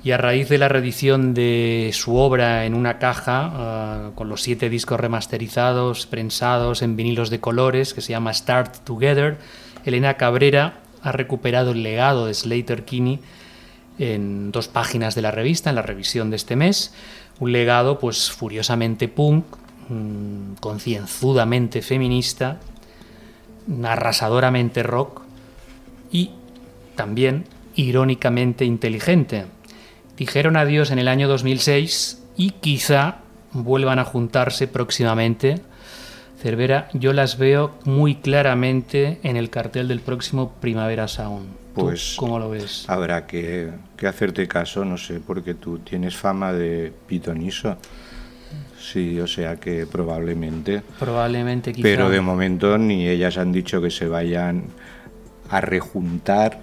Y 0.04 0.12
a 0.12 0.18
raíz 0.18 0.50
de 0.50 0.58
la 0.58 0.68
reedición 0.68 1.36
de 1.36 1.92
su 1.94 2.16
obra 2.16 2.66
en 2.66 2.74
una 2.74 2.98
caja, 2.98 3.52
ah, 3.54 4.10
con 4.16 4.30
los 4.30 4.42
siete 4.42 4.70
discos 4.70 5.00
remasterizados, 5.00 6.08
prensados 6.08 6.82
en 6.82 6.96
vinilos 6.96 7.30
de 7.30 7.40
colores, 7.40 7.94
que 7.94 8.02
se 8.02 8.12
llama 8.12 8.34
Start 8.34 8.78
Together, 8.84 9.38
Elena 9.86 10.16
Cabrera 10.16 10.80
ha 11.04 11.12
recuperado 11.12 11.72
el 11.72 11.84
legado 11.84 12.26
de 12.26 12.34
Slater 12.34 12.86
Kinney 12.86 13.20
en 14.00 14.52
dos 14.52 14.68
páginas 14.68 15.16
de 15.16 15.22
la 15.22 15.32
revista, 15.32 15.70
en 15.70 15.76
la 15.76 15.82
revisión 15.82 16.30
de 16.30 16.36
este 16.36 16.56
mes. 16.56 16.94
Un 17.40 17.52
legado, 17.52 18.00
pues, 18.00 18.32
furiosamente 18.32 19.08
punk, 19.08 19.46
mm, 19.90 20.54
concienzudamente 20.60 21.82
feminista, 21.82 22.60
arrasadoramente 23.84 24.84
rock 24.84 25.22
y 26.12 26.32
también 26.96 27.46
irónicamente 27.76 28.66
inteligente. 28.66 29.46
Dijeron 30.18 30.58
adiós 30.58 30.92
en 30.92 31.00
el 31.00 31.08
año 31.08 31.28
2006 31.28 32.22
y 32.38 32.52
quizá 32.52 33.18
vuelvan 33.54 34.00
a 34.00 34.06
juntarse 34.06 34.68
próximamente. 34.68 35.62
Cervera, 36.42 36.90
yo 36.94 37.14
las 37.14 37.38
veo 37.38 37.76
muy 37.86 38.16
claramente 38.16 39.20
en 39.24 39.38
el 39.38 39.50
cartel 39.50 39.88
del 39.88 40.02
próximo 40.02 40.54
Primavera 40.60 41.08
Sound. 41.08 41.62
¿Tú 41.76 41.82
Pues 41.82 42.16
¿Cómo 42.18 42.40
lo 42.40 42.50
ves? 42.50 42.86
Habrá 42.88 43.28
que, 43.28 43.70
que 43.96 44.08
hacerte 44.08 44.48
caso, 44.48 44.84
no 44.84 44.98
sé, 44.98 45.20
porque 45.20 45.54
tú 45.54 45.80
tienes 45.80 46.16
fama 46.16 46.52
de 46.52 46.92
pitoniso. 47.08 47.78
Sí, 48.80 49.20
o 49.20 49.28
sea 49.28 49.58
que 49.58 49.86
probablemente. 49.86 50.82
Probablemente 51.00 51.72
quizá. 51.72 51.84
Pero 51.84 52.10
de 52.10 52.20
momento 52.20 52.78
ni 52.78 53.08
ellas 53.08 53.38
han 53.38 53.52
dicho 53.52 53.82
que 53.82 53.92
se 53.92 54.08
vayan 54.08 54.66
a 55.50 55.62
rejuntar, 55.62 56.60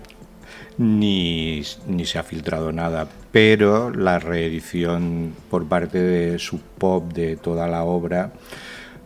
ni, 0.76 1.62
ni 1.86 2.04
se 2.04 2.18
ha 2.18 2.22
filtrado 2.24 2.72
nada. 2.72 3.08
Pero 3.32 3.90
la 3.90 4.18
reedición 4.18 5.34
por 5.50 5.66
parte 5.66 5.98
de 5.98 6.38
Sub 6.38 6.62
Pop 6.78 7.12
de 7.12 7.36
toda 7.36 7.66
la 7.68 7.84
obra 7.84 8.32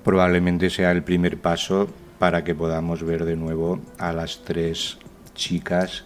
probablemente 0.05 0.70
sea 0.70 0.93
el 0.93 1.03
primer 1.03 1.39
paso 1.39 1.89
para 2.18 2.45
que 2.45 2.55
podamos 2.55 3.03
ver 3.03 3.25
de 3.25 3.37
nuevo 3.37 3.81
a 3.99 4.12
las 4.12 4.43
tres 4.45 4.99
chicas 5.35 6.05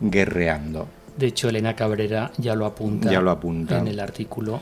guerreando. 0.00 0.88
De 1.16 1.28
hecho, 1.28 1.48
Elena 1.48 1.74
Cabrera 1.74 2.30
ya 2.36 2.54
lo 2.54 2.66
apunta, 2.66 3.10
Ya 3.10 3.20
lo 3.20 3.30
apunta. 3.30 3.78
en 3.78 3.88
el 3.88 4.00
artículo, 4.00 4.60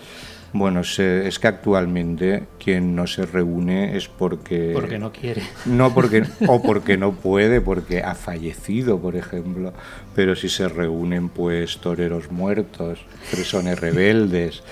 Bueno, 0.54 0.84
se- 0.84 1.26
es 1.26 1.38
que 1.40 1.48
actualmente 1.48 2.44
quien 2.58 2.94
no 2.94 3.06
se 3.08 3.26
reúne 3.26 3.96
es 3.96 4.08
porque... 4.08 4.70
porque 4.72 4.98
no 4.98 5.12
quiere. 5.12 5.42
No 5.66 5.92
porque 5.92 6.22
o 6.46 6.62
porque 6.62 6.96
no 6.96 7.12
puede, 7.12 7.60
porque 7.60 8.02
ha 8.02 8.14
fallecido, 8.14 8.98
por 9.00 9.16
ejemplo. 9.16 9.72
Pero 10.14 10.34
si 10.36 10.48
se 10.48 10.68
reúnen, 10.68 11.28
pues 11.28 11.78
toreros 11.78 12.30
muertos, 12.30 13.00
fresones 13.24 13.80
rebeldes, 13.80 14.62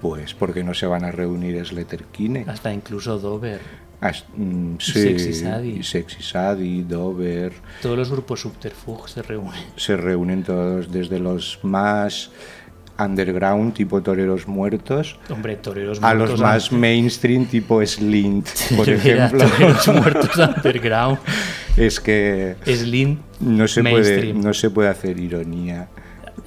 pues 0.00 0.34
porque 0.34 0.62
no 0.62 0.72
se 0.72 0.86
van 0.86 1.04
a 1.04 1.10
reunir 1.10 1.66
Sleterkine. 1.66 2.44
Hasta 2.46 2.72
incluso 2.72 3.18
Dover. 3.18 3.60
As- 4.00 4.24
mm, 4.36 4.76
sí, 4.78 4.92
Sexy 4.92 5.34
Sadie. 5.34 5.82
Sexy 5.82 6.22
Sadie, 6.22 6.84
Dover. 6.84 7.52
Todos 7.82 7.98
los 7.98 8.08
grupos 8.08 8.40
Subterfuge 8.42 9.08
se 9.08 9.22
reúnen. 9.22 9.60
Se 9.74 9.96
reúnen 9.96 10.44
todos, 10.44 10.92
desde 10.92 11.18
los 11.18 11.58
más 11.64 12.30
underground, 12.98 13.74
tipo 13.74 14.02
toreros 14.02 14.46
muertos, 14.48 15.18
Hombre, 15.30 15.56
toreros 15.56 16.02
a 16.02 16.14
los 16.14 16.28
muertos 16.30 16.40
más 16.40 16.72
mainstream, 16.72 17.46
tipo 17.46 17.84
Slint, 17.84 18.48
por 18.76 18.86
Mira, 18.86 19.26
ejemplo. 19.26 19.44
toreros 19.48 19.88
muertos 19.94 20.36
underground. 20.56 21.18
Es 21.76 22.00
que 22.00 22.56
Slim 22.66 23.18
no 23.40 23.68
se, 23.68 23.82
puede, 23.84 24.34
no 24.34 24.52
se 24.52 24.70
puede 24.70 24.88
hacer 24.88 25.18
ironía. 25.20 25.88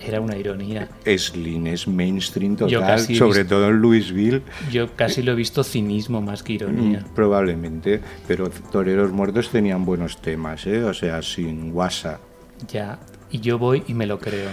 Era 0.04 0.20
una 0.20 0.36
ironía. 0.36 0.90
Slin 1.06 1.68
es 1.68 1.88
mainstream 1.88 2.56
total, 2.56 3.00
sobre 3.00 3.40
visto- 3.44 3.46
todo 3.56 3.70
en 3.70 3.80
Louisville, 3.82 4.42
Yo 4.72 4.88
casi 4.96 5.22
lo 5.22 5.34
he 5.34 5.36
visto 5.36 5.64
cinismo 5.64 6.22
más 6.22 6.42
que 6.44 6.54
ironía. 6.54 7.02
mm, 7.02 7.14
probablemente, 7.14 8.02
pero 8.28 8.50
Toreros 8.50 9.12
Muertos 9.12 9.50
tenían 9.52 9.86
buenos 9.86 10.20
temas, 10.22 10.66
¿eh? 10.66 10.84
o 10.84 10.94
sea, 10.94 11.22
sin 11.22 11.72
WhatsApp. 11.72 12.20
Ya. 12.68 13.00
Y 13.30 13.40
yo 13.40 13.58
voy 13.60 13.84
y 13.88 13.94
me 13.94 14.06
lo 14.08 14.18
creo. 14.20 14.50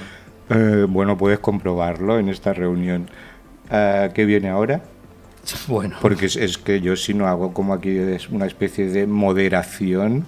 Eh, 0.50 0.86
bueno, 0.88 1.16
puedes 1.18 1.38
comprobarlo 1.38 2.18
en 2.18 2.28
esta 2.28 2.52
reunión. 2.52 3.08
Eh, 3.70 4.10
¿Qué 4.14 4.24
viene 4.24 4.48
ahora? 4.48 4.82
Bueno, 5.66 5.96
Porque 6.02 6.26
es, 6.26 6.36
es 6.36 6.58
que 6.58 6.80
yo 6.82 6.94
si 6.96 7.14
no 7.14 7.26
hago 7.26 7.54
como 7.54 7.72
aquí 7.72 7.96
es 7.96 8.28
una 8.28 8.44
especie 8.46 8.86
de 8.88 9.06
moderación, 9.06 10.26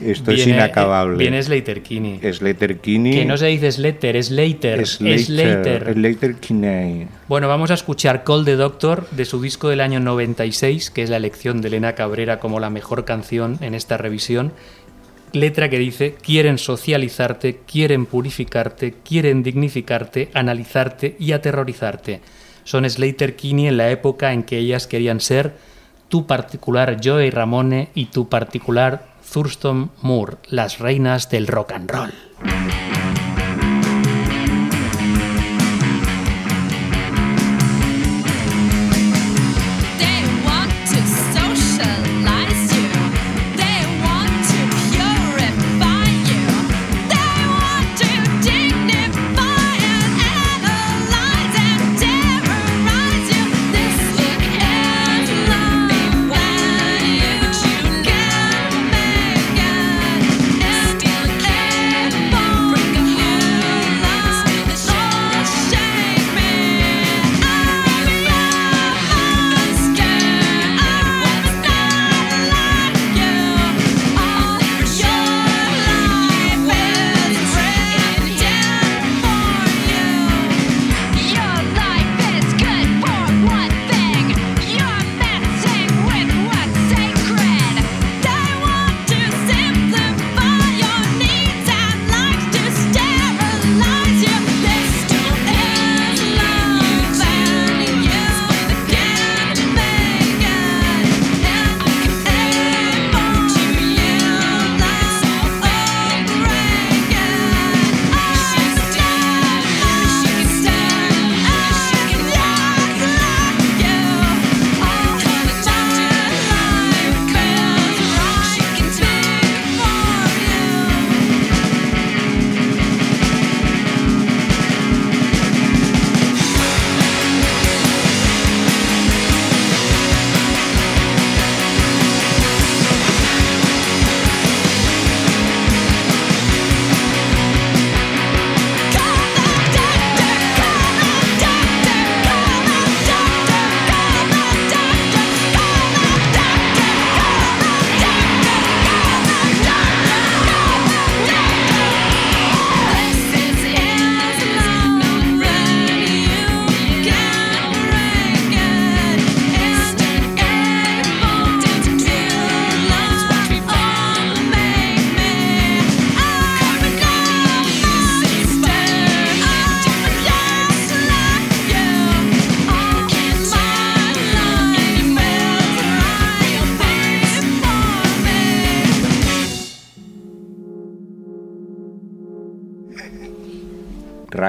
esto 0.00 0.30
es 0.30 0.44
viene- 0.44 0.58
inacabable. 0.60 1.14
eh, 1.14 1.18
Viene 1.18 1.42
Slater 1.42 1.82
Kinney. 1.82 2.20
Slater 2.32 2.78
Kinney. 2.78 3.12
Que 3.14 3.24
no 3.24 3.36
se 3.38 3.46
dice 3.46 3.72
Slater, 3.72 4.14
es 4.14 4.30
Later. 4.30 4.80
Es 4.80 5.00
Later. 5.30 5.92
Slater 5.94 6.34
Kinney. 6.36 7.08
Bueno, 7.28 7.48
vamos 7.48 7.70
a 7.72 7.74
escuchar 7.74 8.22
Call 8.22 8.44
the 8.44 8.54
Doctor 8.54 9.08
de 9.10 9.24
su 9.24 9.40
disco 9.42 9.68
del 9.68 9.80
año 9.80 9.98
96, 9.98 10.90
que 10.90 11.02
es 11.02 11.10
la 11.10 11.16
elección 11.16 11.60
de 11.60 11.68
Elena 11.68 11.94
Cabrera 11.96 12.38
como 12.38 12.60
la 12.60 12.70
mejor 12.70 13.04
canción 13.04 13.58
en 13.62 13.74
esta 13.74 13.96
revisión. 13.96 14.52
Letra 15.32 15.68
que 15.68 15.78
dice, 15.78 16.14
quieren 16.22 16.58
socializarte, 16.58 17.60
quieren 17.66 18.06
purificarte, 18.06 18.94
quieren 19.04 19.42
dignificarte, 19.42 20.30
analizarte 20.34 21.16
y 21.18 21.32
aterrorizarte. 21.32 22.20
Son 22.64 22.88
Slater 22.88 23.36
Kinney 23.36 23.68
en 23.68 23.76
la 23.76 23.90
época 23.90 24.32
en 24.32 24.42
que 24.42 24.58
ellas 24.58 24.86
querían 24.86 25.20
ser 25.20 25.54
tu 26.08 26.26
particular 26.26 26.98
Joey 27.02 27.30
Ramone 27.30 27.90
y 27.94 28.06
tu 28.06 28.28
particular 28.28 29.06
Thurston 29.32 29.90
Moore, 30.02 30.36
las 30.48 30.78
reinas 30.78 31.30
del 31.30 31.46
rock 31.46 31.72
and 31.72 31.90
roll. 31.90 32.95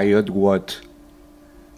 Riot 0.08 0.30
What, 0.30 0.62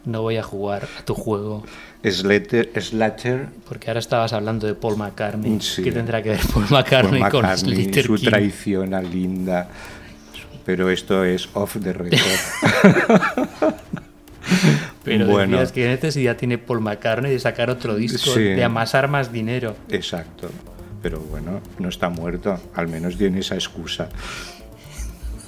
No 0.05 0.21
voy 0.21 0.37
a 0.37 0.43
jugar 0.43 0.87
a 0.99 1.03
tu 1.05 1.13
juego. 1.15 1.63
Slater, 2.03 2.71
Slater 2.81 3.47
Porque 3.67 3.89
ahora 3.89 3.99
estabas 3.99 4.31
hablando 4.33 4.65
de 4.67 4.73
Paul 4.75 4.95
McCartney. 4.97 5.59
Sí. 5.59 5.83
¿Qué 5.83 5.91
tendrá 5.91 6.21
que 6.23 6.29
ver 6.29 6.39
Paul 6.53 6.65
McCartney, 6.69 7.19
Paul 7.21 7.31
con 7.31 7.41
McCartney, 7.41 7.83
Slater 7.83 8.05
su 8.05 8.15
King? 8.15 8.29
traición 8.29 8.93
a 8.93 9.01
Linda. 9.01 9.67
Pero 10.65 10.89
esto 10.89 11.23
es 11.25 11.49
off 11.53 11.77
the 11.81 11.91
record. 11.93 12.21
Pero 15.03 15.27
Bueno. 15.27 15.57
decías 15.57 15.71
que 15.71 15.87
necesidad 15.87 16.37
tiene 16.37 16.57
Paul 16.57 16.81
McCartney 16.81 17.31
de 17.31 17.39
sacar 17.39 17.69
otro 17.69 17.95
disco, 17.95 18.31
Sí. 18.33 18.41
de 18.43 18.63
amasar 18.63 19.07
más 19.09 19.31
dinero. 19.31 19.75
Exacto. 19.89 20.49
Pero 21.01 21.19
bueno, 21.19 21.61
no 21.79 21.89
está 21.89 22.09
muerto. 22.09 22.59
Al 22.75 22.87
menos 22.87 23.17
tiene 23.17 23.39
esa 23.39 23.55
excusa. 23.55 24.09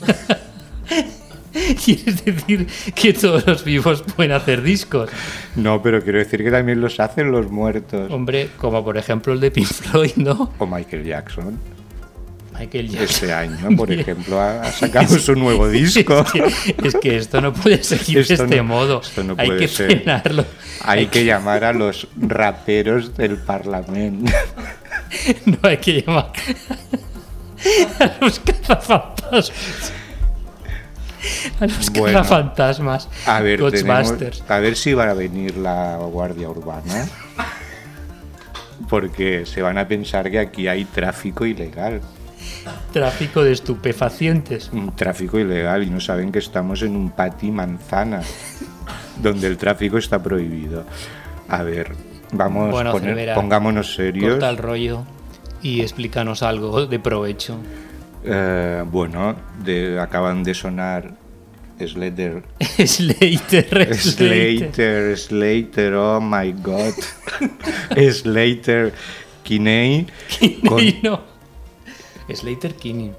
¿Quieres 1.86 2.24
decir 2.26 2.68
que 2.96 3.14
todos 3.14 3.46
los 3.46 3.64
vivos 3.64 4.04
pueden 4.16 4.32
hacer 4.32 4.62
discos? 4.62 5.10
No, 5.56 5.82
pero 5.82 6.02
quiero 6.02 6.20
decir 6.20 6.44
que 6.44 6.52
también 6.52 6.80
los 6.82 7.00
hacen 7.00 7.32
los 7.32 7.52
muertos. 7.52 8.10
Hombre, 8.12 8.50
como 8.58 8.84
por 8.84 8.98
ejemplo 8.98 9.34
el 9.34 9.40
de 9.40 9.52
Pink 9.52 9.68
Floyd, 9.68 10.12
¿no? 10.16 10.52
O 10.60 10.66
Michael 10.66 11.04
Jackson. 11.04 11.60
Michael 12.58 12.90
Jackson. 12.90 13.04
Este 13.10 13.34
año, 13.34 13.70
por 13.78 13.92
ejemplo, 13.92 14.40
ha 14.40 14.72
sacado 14.72 15.18
su 15.18 15.36
nuevo 15.36 15.68
disco. 15.68 16.24
Es 16.24 16.32
que, 16.32 16.88
es 16.88 16.96
que 16.96 17.18
esto 17.18 17.42
no 17.42 17.52
puede 17.54 17.84
seguir 17.84 18.20
Esto 18.20 18.36
de 18.38 18.44
este 18.44 18.56
no- 18.58 18.64
modo. 18.64 19.02
esto 19.02 19.24
no 19.24 19.36
Hay 19.38 19.48
puede 19.48 19.60
que 19.62 19.68
ser. 19.68 19.88
frenarlo. 19.88 20.46
Hay 20.84 21.08
que 21.08 21.26
llamar 21.26 21.64
a 21.64 21.74
los 21.74 22.08
raperos 22.18 23.18
del 23.18 23.38
Parlamento. 23.38 24.32
No 25.46 25.58
hay 25.64 25.78
que 25.78 26.02
llamar 26.02 26.32
a 28.00 28.12
los 28.22 28.40
cazafantasmas. 28.40 29.52
A 31.60 31.66
los 31.68 31.90
Bueno. 31.92 32.18
cazafantasmas. 32.20 33.08
A 33.26 33.42
ver, 33.42 33.60
tenemos- 33.72 34.14
a 34.48 34.60
ver 34.60 34.76
si 34.76 34.94
va 34.94 35.10
a 35.10 35.14
venir 35.14 35.58
la 35.58 35.98
Guardia 35.98 36.50
Urbana. 36.50 37.08
Porque 38.90 39.46
se 39.46 39.62
van 39.62 39.78
a 39.78 39.88
pensar 39.88 40.30
que 40.32 40.40
aquí 40.40 40.68
hay 40.68 40.86
tráfico 40.86 41.46
ilegal. 41.46 42.02
Tráfico 42.92 43.44
de 43.44 43.52
estupefacientes. 43.54 44.70
Un 44.74 44.96
tráfico 44.96 45.40
ilegal 45.40 45.84
y 45.84 45.90
no 45.90 46.00
saben 46.00 46.32
que 46.32 46.40
estamos 46.40 46.82
en 46.82 46.96
un 46.96 47.12
pati 47.12 47.52
manzana, 47.52 48.22
donde 49.22 49.48
el 49.48 49.58
tráfico 49.58 49.98
está 49.98 50.22
prohibido. 50.22 50.84
A 51.48 51.64
ver, 51.64 51.94
vamos, 52.34 52.72
Bueno, 52.72 52.92
poner- 52.92 53.10
Cervera, 53.12 53.36
pongámonos 53.36 53.94
serios. 53.94 54.32
Corta 54.32 54.50
el 54.50 54.58
rollo 54.58 55.04
y 55.62 55.82
explícanos 55.82 56.44
algo 56.44 56.86
de 56.88 57.00
provecho. 57.00 57.58
Eh, 58.24 58.84
bueno, 58.86 59.36
de- 59.64 60.00
acaban 60.00 60.44
de 60.44 60.54
sonar 60.54 61.12
Slater, 61.80 62.44
Slater, 62.86 63.96
Slater. 63.98 63.98
Slater, 63.98 65.18
Slater, 65.18 65.94
oh 65.96 66.22
my 66.22 66.52
god. 66.52 66.94
Slater, 68.12 68.94
Kinney. 69.44 70.06
con- 70.68 70.78
Kinney, 70.78 71.00
no. 71.04 71.22
Slater 72.34 72.76
Kinney. 72.76 73.12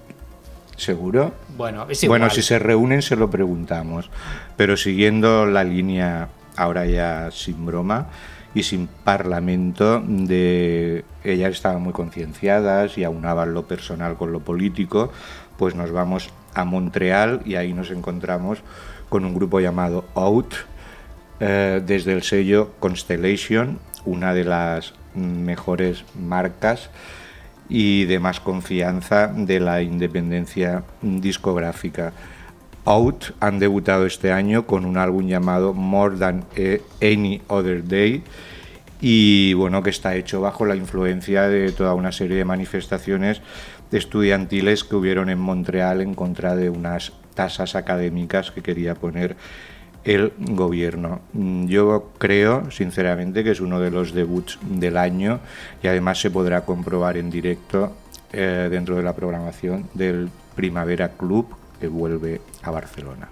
¿Seguro? 0.76 1.34
Bueno, 1.56 1.86
es 1.90 2.06
Bueno, 2.06 2.30
si 2.30 2.42
se 2.42 2.58
reúnen 2.58 3.02
se 3.02 3.14
lo 3.16 3.30
preguntamos. 3.30 4.10
Pero 4.56 4.76
siguiendo 4.76 5.46
la 5.46 5.64
línea, 5.64 6.28
ahora 6.56 6.86
ya 6.86 7.30
sin 7.30 7.66
broma 7.66 8.08
y 8.54 8.62
sin 8.64 8.86
parlamento, 8.86 10.02
de 10.06 11.04
ellas 11.24 11.52
estaban 11.52 11.82
muy 11.82 11.92
concienciadas 11.92 12.98
y 12.98 13.04
aunaban 13.04 13.54
lo 13.54 13.66
personal 13.66 14.16
con 14.16 14.32
lo 14.32 14.40
político, 14.40 15.10
pues 15.56 15.74
nos 15.74 15.90
vamos 15.90 16.30
a 16.54 16.64
Montreal 16.64 17.40
y 17.44 17.54
ahí 17.54 17.72
nos 17.72 17.90
encontramos 17.90 18.58
con 19.08 19.24
un 19.24 19.34
grupo 19.34 19.60
llamado 19.60 20.04
Out, 20.14 20.54
eh, 21.40 21.82
desde 21.84 22.12
el 22.12 22.22
sello 22.22 22.72
Constellation, 22.78 23.78
una 24.04 24.34
de 24.34 24.44
las 24.44 24.94
mejores 25.14 26.04
marcas 26.18 26.90
y 27.68 28.04
de 28.04 28.18
más 28.18 28.40
confianza 28.40 29.28
de 29.28 29.60
la 29.60 29.82
independencia 29.82 30.84
discográfica. 31.00 32.12
Out 32.84 33.26
han 33.40 33.58
debutado 33.58 34.06
este 34.06 34.32
año 34.32 34.66
con 34.66 34.84
un 34.84 34.96
álbum 34.96 35.26
llamado 35.26 35.72
More 35.72 36.16
Than 36.16 36.44
Any 37.00 37.40
Other 37.48 37.86
Day 37.86 38.22
y 39.00 39.52
bueno 39.54 39.82
que 39.82 39.90
está 39.90 40.14
hecho 40.16 40.40
bajo 40.40 40.64
la 40.64 40.76
influencia 40.76 41.48
de 41.48 41.72
toda 41.72 41.94
una 41.94 42.12
serie 42.12 42.36
de 42.36 42.44
manifestaciones 42.44 43.42
estudiantiles 43.90 44.84
que 44.84 44.96
hubieron 44.96 45.28
en 45.28 45.38
Montreal 45.38 46.00
en 46.00 46.14
contra 46.14 46.56
de 46.56 46.70
unas 46.70 47.12
tasas 47.34 47.74
académicas 47.74 48.50
que 48.50 48.62
quería 48.62 48.94
poner 48.94 49.36
el 50.04 50.32
gobierno. 50.38 51.20
Mm, 51.32 51.66
Yo 51.66 52.10
creo, 52.18 52.70
sinceramente, 52.70 53.44
que 53.44 53.50
es 53.52 53.60
uno 53.60 53.80
de 53.80 53.90
los 53.90 54.12
debuts 54.12 54.58
del 54.62 54.96
año 54.96 55.40
y 55.82 55.86
además 55.86 56.20
se 56.20 56.30
podrá 56.30 56.62
comprobar 56.64 57.16
en 57.16 57.30
directo 57.30 57.92
eh, 58.32 58.68
dentro 58.70 58.96
de 58.96 59.02
la 59.02 59.14
programación 59.14 59.88
del 59.94 60.30
Primavera 60.56 61.10
Club 61.10 61.54
que 61.82 61.88
vuelve 61.88 62.40
a 62.62 62.70
Barcelona. 62.70 63.28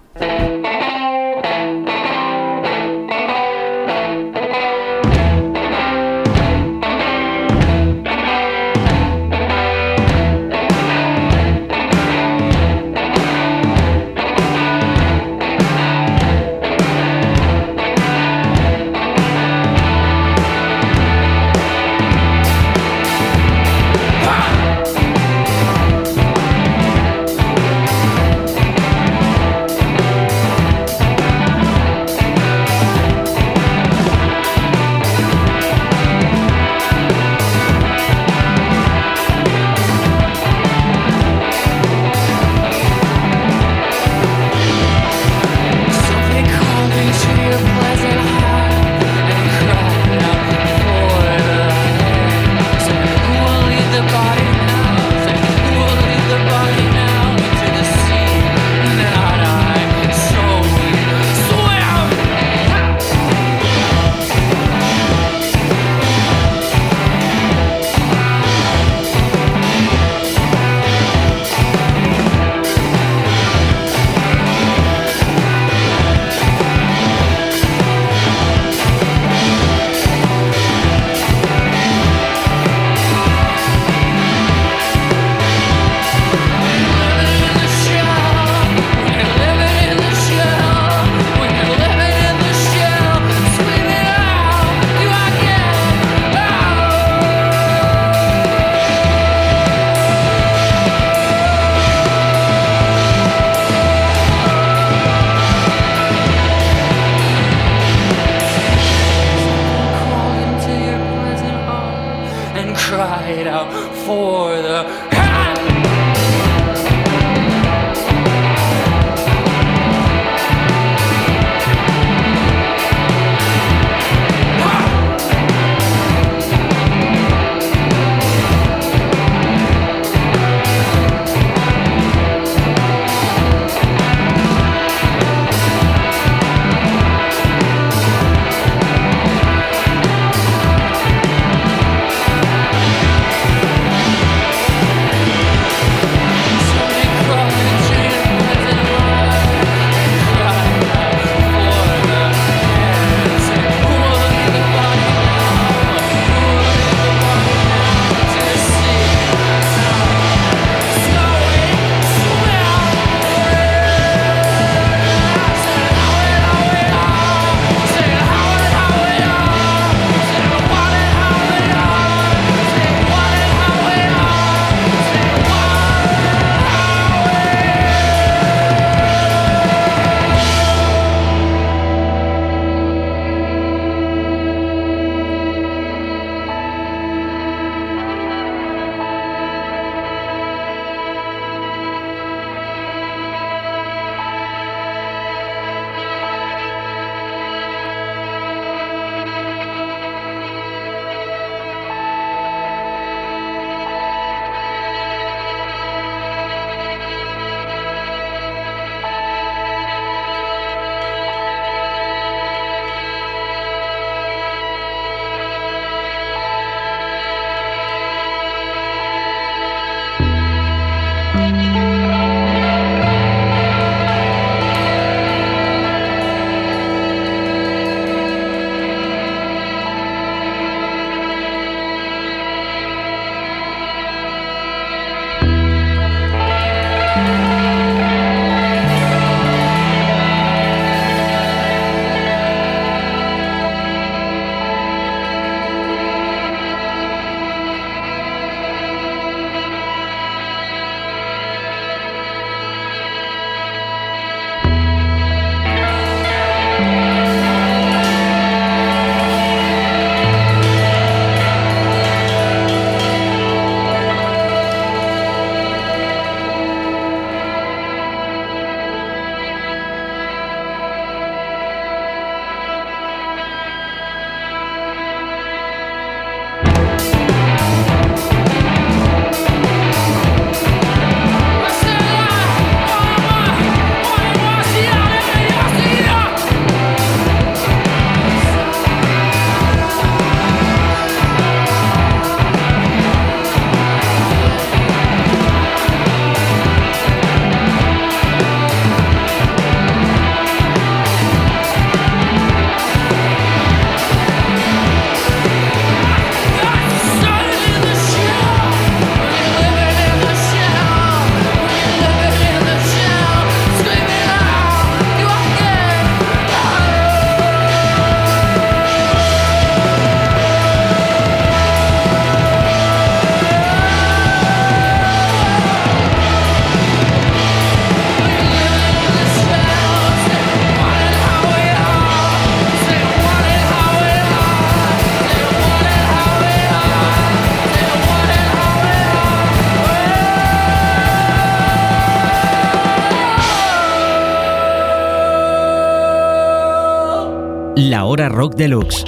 Rock 348.41 348.55
deluxe. 348.55 349.05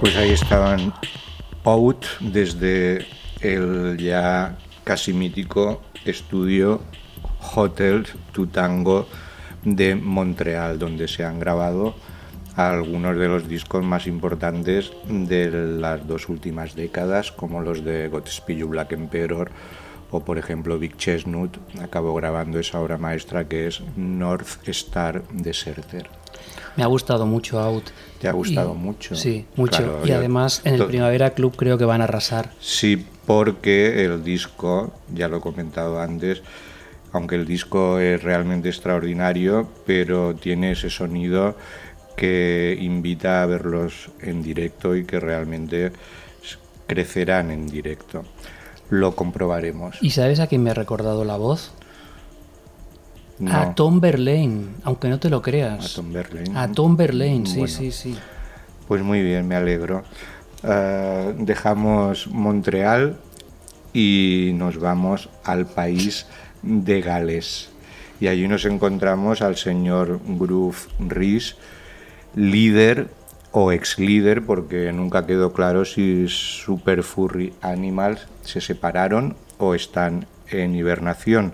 Pues 0.00 0.16
ahí 0.16 0.30
estaban 0.30 0.94
Out 1.64 2.06
desde 2.20 3.04
el 3.42 3.98
ya 3.98 4.56
casi 4.84 5.12
mítico 5.12 5.82
estudio 6.06 6.80
Hotel 7.54 8.06
Tutango 8.32 9.06
de 9.64 9.96
Montreal, 9.96 10.78
donde 10.78 11.08
se 11.08 11.26
han 11.26 11.38
grabado 11.38 11.94
algunos 12.54 13.18
de 13.18 13.28
los 13.28 13.48
discos 13.48 13.84
más 13.84 14.06
importantes 14.06 14.92
de 15.06 15.50
las 15.50 16.06
dos 16.06 16.30
últimas 16.30 16.74
décadas, 16.74 17.32
como 17.32 17.60
los 17.60 17.84
de 17.84 18.08
Godspeed 18.08 18.56
You 18.56 18.68
Black 18.68 18.92
Emperor 18.92 19.50
o 20.10 20.20
por 20.20 20.38
ejemplo 20.38 20.78
Big 20.78 20.96
Chestnut 20.96 21.58
acabó 21.82 22.14
grabando 22.14 22.58
esa 22.58 22.80
obra 22.80 22.96
maestra 22.96 23.46
que 23.46 23.66
es 23.66 23.82
North 23.94 24.66
Star 24.66 25.22
Deserter. 25.32 26.08
Me 26.76 26.82
ha 26.82 26.86
gustado 26.86 27.26
mucho 27.26 27.58
Out. 27.58 27.84
¿Te 28.20 28.28
ha 28.28 28.32
gustado 28.32 28.72
Y- 28.74 28.78
mucho? 28.78 29.14
Sí, 29.14 29.46
mucho. 29.56 29.78
Claro, 29.78 30.00
y 30.04 30.08
yo- 30.08 30.16
además 30.16 30.60
en 30.64 30.74
el 30.74 30.84
Primavera 30.86 31.30
Club 31.30 31.54
creo 31.56 31.78
que 31.78 31.84
van 31.84 32.00
a 32.00 32.04
arrasar. 32.04 32.52
Sí, 32.60 33.06
porque 33.26 34.04
el 34.04 34.22
disco, 34.24 34.92
ya 35.14 35.28
lo 35.28 35.38
he 35.38 35.40
comentado 35.40 36.00
antes, 36.00 36.42
aunque 37.12 37.34
el 37.36 37.46
disco 37.46 37.98
es 37.98 38.22
realmente 38.22 38.68
extraordinario, 38.68 39.68
pero 39.86 40.34
tiene 40.34 40.72
ese 40.72 40.90
sonido 40.90 41.56
que 42.16 42.76
invita 42.80 43.42
a 43.42 43.46
verlos 43.46 44.10
en 44.20 44.42
directo 44.42 44.96
y 44.96 45.04
que 45.04 45.20
realmente 45.20 45.92
crecerán 46.86 47.50
en 47.50 47.66
directo. 47.66 48.24
Lo 48.90 49.16
comprobaremos. 49.16 49.96
¿Y 50.00 50.10
sabes 50.10 50.38
a 50.40 50.46
quién 50.46 50.62
me 50.62 50.70
ha 50.70 50.74
recordado 50.74 51.24
la 51.24 51.36
voz? 51.36 51.72
No, 53.38 53.54
A 53.54 53.74
Tom 53.74 54.00
Verlaine, 54.00 54.68
aunque 54.82 55.08
no 55.08 55.18
te 55.20 55.28
lo 55.28 55.42
creas. 55.42 55.92
a 55.92 55.96
Tom 55.96 56.12
Verlaine. 56.12 56.58
A 56.58 56.68
Tom 56.72 56.96
Verlaine, 56.96 57.46
sí, 57.46 57.58
Bueno. 57.58 57.74
sí, 57.74 57.92
sí. 57.92 58.16
Pues 58.88 59.02
muy 59.02 59.22
bien, 59.22 59.46
me 59.46 59.56
alegro. 59.56 60.04
Eh, 60.62 61.34
dejamos 61.38 62.28
Montreal 62.28 63.16
y 63.92 64.52
nos 64.54 64.78
vamos 64.78 65.28
al 65.44 65.66
país 65.66 66.26
de 66.62 67.00
Gales. 67.02 67.68
Y 68.20 68.28
allí 68.28 68.48
nos 68.48 68.64
encontramos 68.64 69.42
al 69.42 69.56
señor 69.56 70.20
Groove 70.26 70.76
Rhys, 71.00 71.56
líder 72.34 73.08
o 73.52 73.72
ex 73.72 73.98
líder, 73.98 74.44
porque 74.44 74.92
nunca 74.92 75.26
quedó 75.26 75.52
claro 75.52 75.84
si 75.84 76.26
Super 76.28 77.02
Furry 77.02 77.52
Animals 77.60 78.26
se 78.42 78.60
separaron 78.60 79.36
o 79.58 79.74
están 79.74 80.26
en 80.50 80.74
hibernación. 80.74 81.52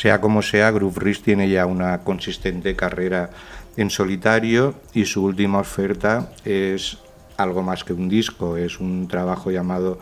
Sea 0.00 0.18
como 0.18 0.40
sea, 0.40 0.70
Groove 0.70 0.98
Rhys 0.98 1.20
tiene 1.20 1.46
ya 1.50 1.66
una 1.66 1.98
consistente 1.98 2.74
carrera 2.74 3.28
en 3.76 3.90
solitario 3.90 4.74
y 4.94 5.04
su 5.04 5.22
última 5.22 5.58
oferta 5.58 6.32
es 6.42 6.96
algo 7.36 7.62
más 7.62 7.84
que 7.84 7.92
un 7.92 8.08
disco, 8.08 8.56
es 8.56 8.80
un 8.80 9.08
trabajo 9.08 9.50
llamado 9.50 9.98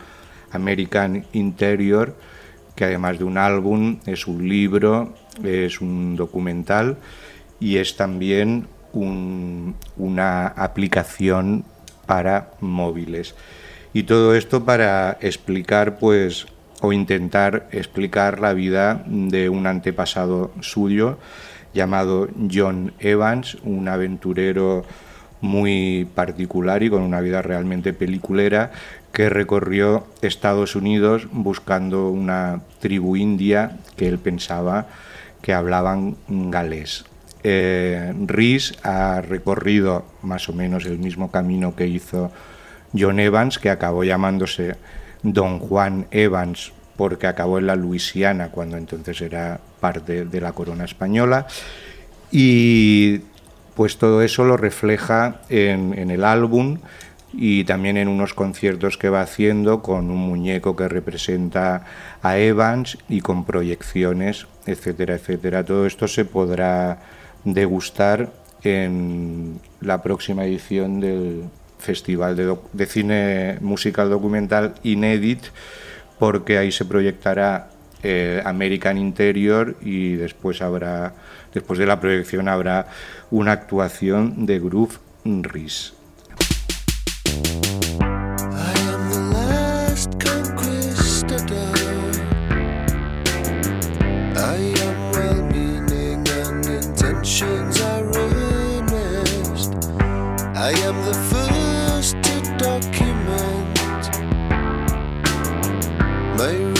American 0.53 1.25
Interior, 1.33 2.15
que 2.77 2.85
además 2.85 3.19
de 3.19 3.25
un 3.25 3.37
álbum 3.37 3.99
es 4.05 4.25
un 4.25 4.47
libro, 4.47 5.15
es 5.43 5.81
un 5.81 6.15
documental 6.15 6.95
y 7.59 7.75
es 7.75 7.97
también 7.97 8.67
un- 8.93 9.75
una 9.97 10.47
aplicación 10.47 11.65
para 12.05 12.51
móviles. 12.61 13.35
Y 13.91 14.03
todo 14.03 14.33
esto 14.33 14.63
para 14.63 15.17
explicar, 15.19 15.99
pues, 15.99 16.45
o 16.81 16.93
intentar 16.93 17.67
explicar 17.71 18.39
la 18.39 18.53
vida 18.53 19.03
de 19.05 19.49
un 19.49 19.67
antepasado 19.67 20.51
suyo 20.61 21.17
llamado 21.73 22.27
John 22.51 22.93
Evans, 22.99 23.57
un 23.63 23.87
aventurero 23.87 24.85
muy 25.41 26.07
particular 26.15 26.83
y 26.83 26.89
con 26.89 27.01
una 27.01 27.21
vida 27.21 27.41
realmente 27.41 27.93
peliculera 27.93 28.71
que 29.11 29.29
recorrió 29.29 30.07
Estados 30.21 30.75
Unidos 30.75 31.27
buscando 31.31 32.09
una 32.09 32.61
tribu 32.79 33.15
india 33.15 33.77
que 33.95 34.07
él 34.07 34.19
pensaba 34.19 34.87
que 35.41 35.53
hablaban 35.53 36.17
galés. 36.27 37.05
Eh, 37.43 38.13
Rhys 38.25 38.77
ha 38.83 39.21
recorrido 39.21 40.05
más 40.21 40.49
o 40.49 40.53
menos 40.53 40.85
el 40.85 40.99
mismo 40.99 41.31
camino 41.31 41.75
que 41.75 41.87
hizo 41.87 42.31
John 42.97 43.19
Evans, 43.19 43.59
que 43.59 43.69
acabó 43.69 44.03
llamándose 44.03 44.75
Don 45.23 45.59
Juan 45.59 46.07
Evans 46.11 46.71
porque 46.95 47.27
acabó 47.27 47.59
en 47.59 47.67
la 47.67 47.77
Luisiana 47.77 48.49
cuando 48.49 48.75
entonces 48.75 49.21
era 49.21 49.59
parte 49.79 50.25
de 50.25 50.41
la 50.41 50.51
corona 50.51 50.83
española. 50.83 51.47
Y 52.29 53.21
pues 53.73 53.97
todo 53.97 54.21
eso 54.21 54.43
lo 54.43 54.57
refleja 54.57 55.39
en, 55.47 55.93
el 56.11 56.25
álbum 56.25 56.79
y 57.31 57.63
también 57.63 57.95
en 57.95 58.09
unos 58.09 58.33
conciertos 58.33 58.97
que 58.97 59.07
va 59.07 59.21
haciendo 59.21 59.81
con 59.81 60.11
un 60.11 60.17
muñeco 60.17 60.75
que 60.75 60.89
representa 60.89 61.85
a 62.21 62.37
Evans 62.37 62.97
y 63.07 63.21
con 63.21 63.45
proyecciones, 63.45 64.47
etcétera, 64.65 65.15
etcétera. 65.15 65.63
Todo 65.63 65.85
esto 65.85 66.09
se 66.09 66.25
podrá 66.25 66.99
degustar 67.45 68.29
en 68.63 69.61
la 69.79 70.01
próxima 70.01 70.43
edición 70.43 70.99
del 70.99 71.43
Festival 71.79 72.35
de, 72.35 72.85
Cine 72.85 73.57
Musical 73.61 74.09
Documental 74.09 74.75
Inédit, 74.83 75.45
porque 76.19 76.57
ahí 76.57 76.71
se 76.71 76.85
proyectará 76.85 77.69
eh, 78.03 78.41
American 78.45 78.97
Interior 78.97 79.75
y 79.81 80.15
después 80.15 80.61
habrá, 80.61 81.13
después 81.53 81.79
de 81.79 81.85
la 81.85 81.99
proyección 81.99 82.47
habrá 82.47 82.87
una 83.31 83.53
actuación 83.53 84.45
de 84.45 84.59
Groove 84.59 84.99
Rhys. 85.25 85.93
I 100.61 100.73
am 100.81 101.01
the 101.03 101.58
Just 101.99 102.15
a 102.15 102.57
document 102.57 103.75
my 106.37 106.78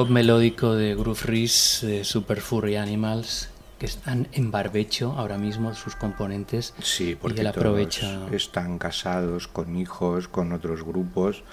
pop 0.00 0.08
melódico 0.08 0.72
de 0.76 0.94
Groove 0.94 1.24
Reese, 1.24 1.86
de 1.86 2.04
Super 2.04 2.40
Furry 2.40 2.76
Animals, 2.76 3.50
que 3.78 3.84
están 3.84 4.28
en 4.32 4.50
barbecho 4.50 5.12
ahora 5.18 5.36
mismo 5.36 5.74
sus 5.74 5.94
componentes. 5.94 6.72
Sí, 6.82 7.18
porque 7.20 7.42
y 7.42 7.44
él 7.44 7.52
todos 7.52 7.58
aprovecha. 7.58 8.26
están 8.32 8.78
casados 8.78 9.46
con 9.46 9.76
hijos, 9.76 10.26
con 10.26 10.54
otros 10.54 10.84
grupos, 10.84 11.44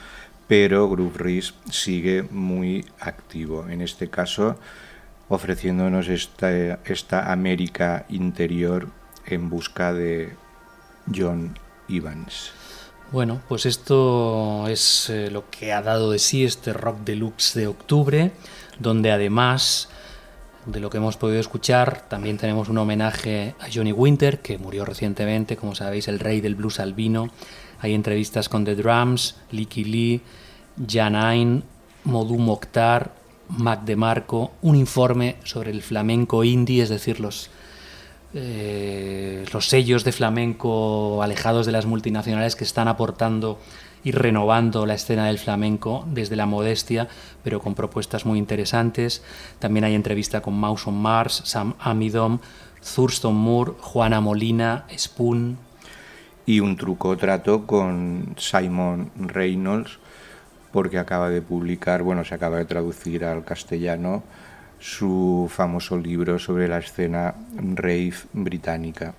pero 0.47 0.89
Groove 0.89 1.17
Reese 1.17 1.55
sigue 1.69 2.23
muy 2.23 2.85
activo. 3.01 3.67
En 3.67 3.81
este 3.81 4.09
caso, 4.09 4.57
ofreciéndonos 5.27 6.07
esta, 6.07 6.79
esta 6.85 7.33
América 7.33 8.05
interior 8.07 8.87
en 9.25 9.49
busca 9.49 9.91
de 9.91 10.37
John 11.13 11.59
Evans. 11.89 12.53
Bueno, 13.09 13.41
pues 13.47 13.65
esto 13.65 14.67
es 14.67 15.09
eh, 15.09 15.31
lo 15.31 15.49
que 15.49 15.71
ha 15.71 15.81
dado 15.81 16.11
de 16.11 16.19
sí 16.19 16.43
este 16.43 16.73
Rock 16.73 16.99
Deluxe 17.05 17.53
de 17.53 17.67
octubre, 17.67 18.31
donde 18.79 19.11
además 19.11 19.87
de 20.65 20.81
lo 20.81 20.89
que 20.89 20.97
hemos 20.97 21.15
podido 21.15 21.39
escuchar, 21.39 22.09
también 22.09 22.37
tenemos 22.37 22.67
un 22.67 22.77
homenaje 22.77 23.55
a 23.61 23.67
Johnny 23.73 23.93
Winter, 23.93 24.39
que 24.39 24.57
murió 24.57 24.83
recientemente, 24.83 25.55
como 25.55 25.73
sabéis, 25.73 26.09
el 26.09 26.19
rey 26.19 26.41
del 26.41 26.55
blues 26.55 26.81
albino. 26.81 27.29
Hay 27.79 27.93
entrevistas 27.93 28.49
con 28.49 28.65
The 28.65 28.75
Drums, 28.75 29.37
Licky 29.51 29.85
Lee, 29.85 30.21
Janine, 30.85 31.61
Modu 32.03 32.37
Mokhtar, 32.37 33.13
Mac 33.47 33.85
DeMarco, 33.85 34.51
un 34.63 34.75
informe 34.75 35.37
sobre 35.45 35.71
el 35.71 35.81
flamenco 35.81 36.43
indie, 36.43 36.83
es 36.83 36.89
decir, 36.89 37.21
los, 37.21 37.49
eh, 38.33 39.06
los 39.53 39.69
sellos 39.69 40.03
de 40.03 40.11
flamenco 40.11 41.21
alejados 41.23 41.65
de 41.65 41.71
las 41.71 41.85
multinacionales 41.85 42.55
que 42.55 42.63
están 42.63 42.87
aportando 42.87 43.59
y 44.03 44.11
renovando 44.11 44.85
la 44.85 44.93
escena 44.93 45.27
del 45.27 45.39
flamenco 45.39 46.05
desde 46.07 46.35
la 46.35 46.45
modestia, 46.45 47.07
pero 47.43 47.59
con 47.59 47.75
propuestas 47.75 48.25
muy 48.25 48.39
interesantes. 48.39 49.23
También 49.59 49.85
hay 49.85 49.95
entrevista 49.95 50.41
con 50.41 50.53
Mouse 50.59 50.87
on 50.87 50.97
Mars, 51.01 51.41
Sam 51.45 51.73
Amidom, 51.79 52.39
Thurston 52.95 53.35
Moore, 53.35 53.73
Juana 53.81 54.21
Molina, 54.21 54.85
Spoon. 54.95 55.57
Y 56.45 56.61
un 56.61 56.77
truco 56.77 57.17
trato 57.17 57.67
con 57.67 58.35
Simon 58.37 59.11
Reynolds, 59.17 59.99
porque 60.71 60.99
acaba 60.99 61.29
de 61.29 61.41
publicar, 61.41 62.03
bueno, 62.03 62.23
se 62.23 62.35
acaba 62.35 62.57
de 62.57 62.65
traducir 62.65 63.25
al 63.25 63.43
castellano 63.43 64.23
su 64.79 65.49
famoso 65.51 65.97
libro 65.97 66.39
sobre 66.39 66.67
la 66.67 66.79
escena 66.79 67.35
rave 67.55 68.13
británica. 68.33 69.13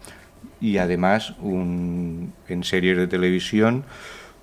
Y 0.61 0.79
además, 0.79 1.35
un, 1.41 2.33
en 2.49 2.65
series 2.65 2.97
de 2.97 3.07
televisión, 3.07 3.85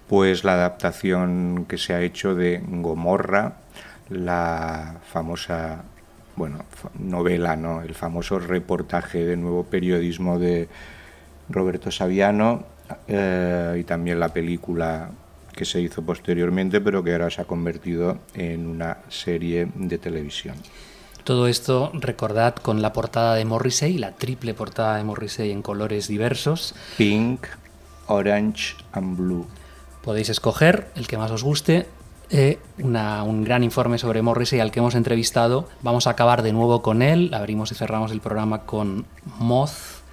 pues 0.07 0.43
la 0.43 0.53
adaptación 0.53 1.65
que 1.67 1.77
se 1.77 1.93
ha 1.93 2.01
hecho 2.01 2.35
de 2.35 2.61
Gomorra, 2.65 3.57
la 4.09 4.97
famosa 5.11 5.83
bueno, 6.35 6.65
novela, 6.99 7.55
¿no? 7.55 7.81
el 7.81 7.93
famoso 7.93 8.39
reportaje 8.39 9.25
de 9.25 9.37
nuevo 9.37 9.63
periodismo 9.63 10.37
de 10.37 10.67
Roberto 11.49 11.91
Saviano 11.91 12.65
eh, 13.07 13.77
y 13.79 13.83
también 13.83 14.19
la 14.19 14.29
película 14.29 15.09
que 15.53 15.65
se 15.65 15.79
hizo 15.79 16.01
posteriormente, 16.01 16.81
pero 16.81 17.03
que 17.03 17.13
ahora 17.13 17.29
se 17.29 17.41
ha 17.41 17.45
convertido 17.45 18.19
en 18.33 18.67
una 18.67 18.97
serie 19.07 19.69
de 19.73 19.97
televisión. 19.97 20.55
Todo 21.25 21.47
esto, 21.47 21.89
recordad, 21.93 22.55
con 22.55 22.81
la 22.83 22.93
portada 22.93 23.33
de 23.35 23.43
Morrissey, 23.45 23.97
la 23.97 24.11
triple 24.11 24.53
portada 24.53 24.95
de 24.97 25.03
Morrissey 25.03 25.51
en 25.51 25.61
colores 25.63 26.07
diversos. 26.07 26.75
Pink, 26.97 27.47
Orange 28.07 28.75
and 28.93 29.17
Blue. 29.17 29.47
Podéis 30.03 30.29
escoger 30.29 30.87
el 30.95 31.07
que 31.07 31.17
más 31.17 31.31
os 31.31 31.43
guste. 31.43 31.87
Eh, 32.29 32.59
una- 32.77 33.23
un 33.23 33.43
gran 33.43 33.63
informe 33.63 33.97
sobre 33.97 34.21
Morrissey 34.21 34.59
al 34.59 34.69
que 34.71 34.79
hemos 34.79 34.93
entrevistado. 34.93 35.67
Vamos 35.81 36.05
a 36.05 36.11
acabar 36.11 36.43
de 36.43 36.53
nuevo 36.53 36.83
con 36.83 37.01
él. 37.01 37.33
Abrimos 37.33 37.71
y 37.71 37.75
cerramos 37.75 38.11
el 38.11 38.21
programa 38.21 38.61
con 38.61 39.05
Moth. 39.39 40.03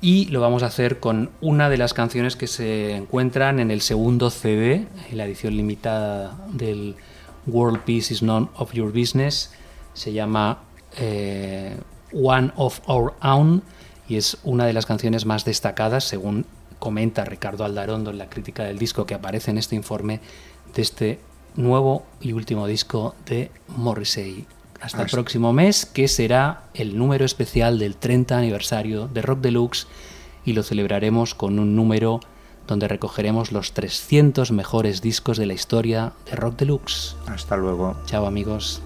Y 0.00 0.24
lo 0.26 0.40
vamos 0.40 0.64
a 0.64 0.66
hacer 0.66 0.98
con 0.98 1.30
una 1.40 1.68
de 1.68 1.76
las 1.78 1.94
canciones 1.94 2.34
que 2.34 2.48
se 2.48 2.96
encuentran 2.96 3.60
en 3.60 3.70
el 3.70 3.80
segundo 3.80 4.30
CD, 4.30 4.86
en 5.10 5.16
la 5.18 5.24
edición 5.26 5.56
limitada 5.56 6.36
del 6.48 6.96
World 7.46 7.80
Peace 7.84 8.12
is 8.12 8.22
None 8.22 8.48
of 8.56 8.72
Your 8.72 8.92
Business. 8.92 9.52
Se 9.94 10.12
llama 10.12 10.58
eh, 10.96 11.76
One 12.12 12.52
of 12.56 12.80
Our 12.88 13.14
Own 13.22 13.62
y 14.08 14.16
es 14.16 14.38
una 14.42 14.66
de 14.66 14.72
las 14.72 14.86
canciones 14.86 15.26
más 15.26 15.44
destacadas, 15.44 16.04
según 16.04 16.46
comenta 16.78 17.24
Ricardo 17.24 17.64
Aldarondo 17.64 18.10
en 18.10 18.18
la 18.18 18.28
crítica 18.28 18.64
del 18.64 18.78
disco 18.78 19.06
que 19.06 19.14
aparece 19.14 19.50
en 19.50 19.58
este 19.58 19.76
informe 19.76 20.20
de 20.74 20.82
este 20.82 21.20
nuevo 21.56 22.04
y 22.20 22.32
último 22.32 22.66
disco 22.66 23.14
de 23.26 23.50
Morrissey. 23.68 24.46
Hasta 24.80 25.02
el 25.02 25.10
próximo 25.10 25.52
mes, 25.52 25.84
que 25.84 26.08
será 26.08 26.62
el 26.74 26.96
número 26.96 27.24
especial 27.24 27.78
del 27.78 27.96
30 27.96 28.38
aniversario 28.38 29.08
de 29.08 29.20
Rock 29.20 29.40
Deluxe 29.40 29.86
y 30.44 30.54
lo 30.54 30.62
celebraremos 30.62 31.34
con 31.34 31.58
un 31.58 31.76
número 31.76 32.20
donde 32.66 32.88
recogeremos 32.88 33.52
los 33.52 33.72
300 33.72 34.52
mejores 34.52 35.02
discos 35.02 35.36
de 35.36 35.46
la 35.46 35.54
historia 35.54 36.12
de 36.24 36.36
Rock 36.36 36.56
Deluxe. 36.56 37.16
Hasta 37.26 37.56
luego. 37.56 37.96
Chao 38.06 38.26
amigos. 38.26 38.82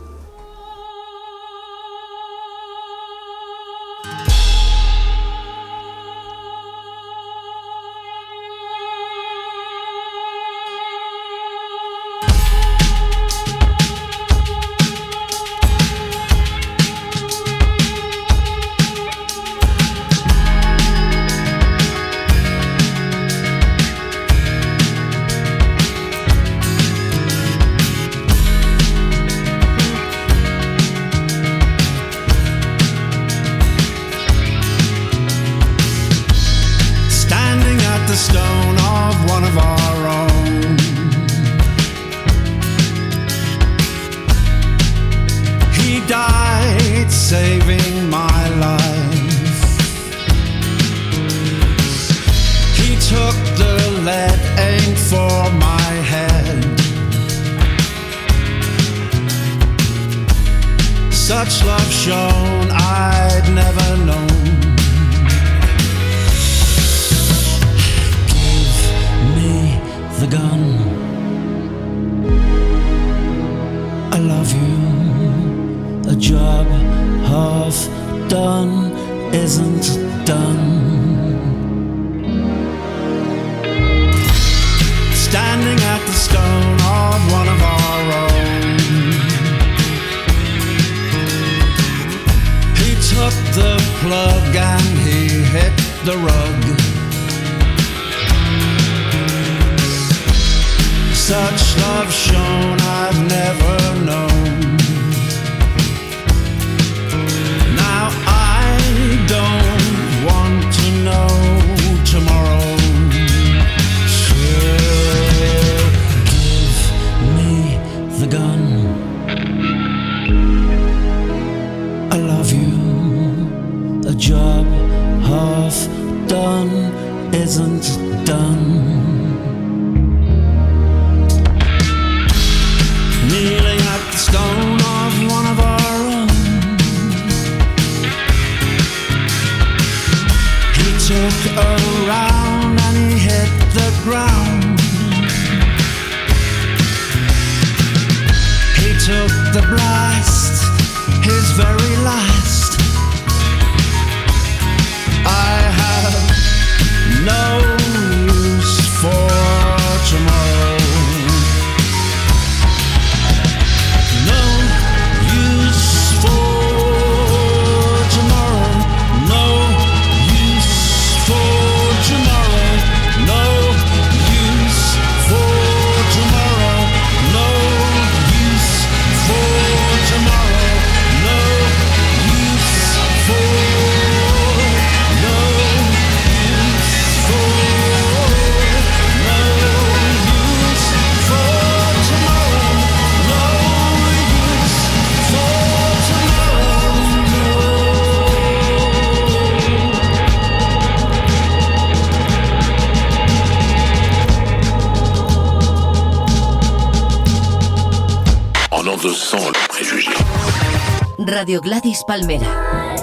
Radio 211.45 211.61
Gladys 211.61 212.03
Palmera. 212.07 212.97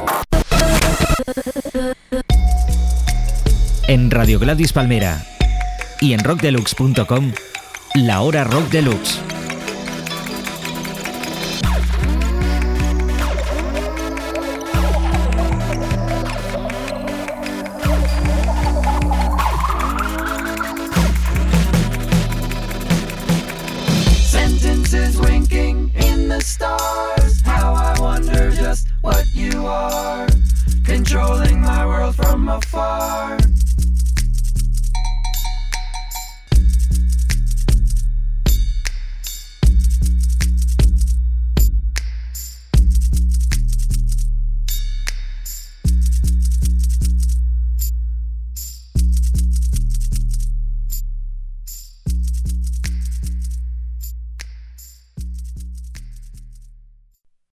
En 3.88 4.10
Radio 4.10 4.40
Gladys 4.40 4.74
Palmera 4.74 5.24
y 6.00 6.14
en 6.14 6.24
rockdeluxe.com, 6.24 7.34
la 7.94 8.22
hora 8.22 8.44
rock 8.44 8.68
deluxe. 8.72 9.31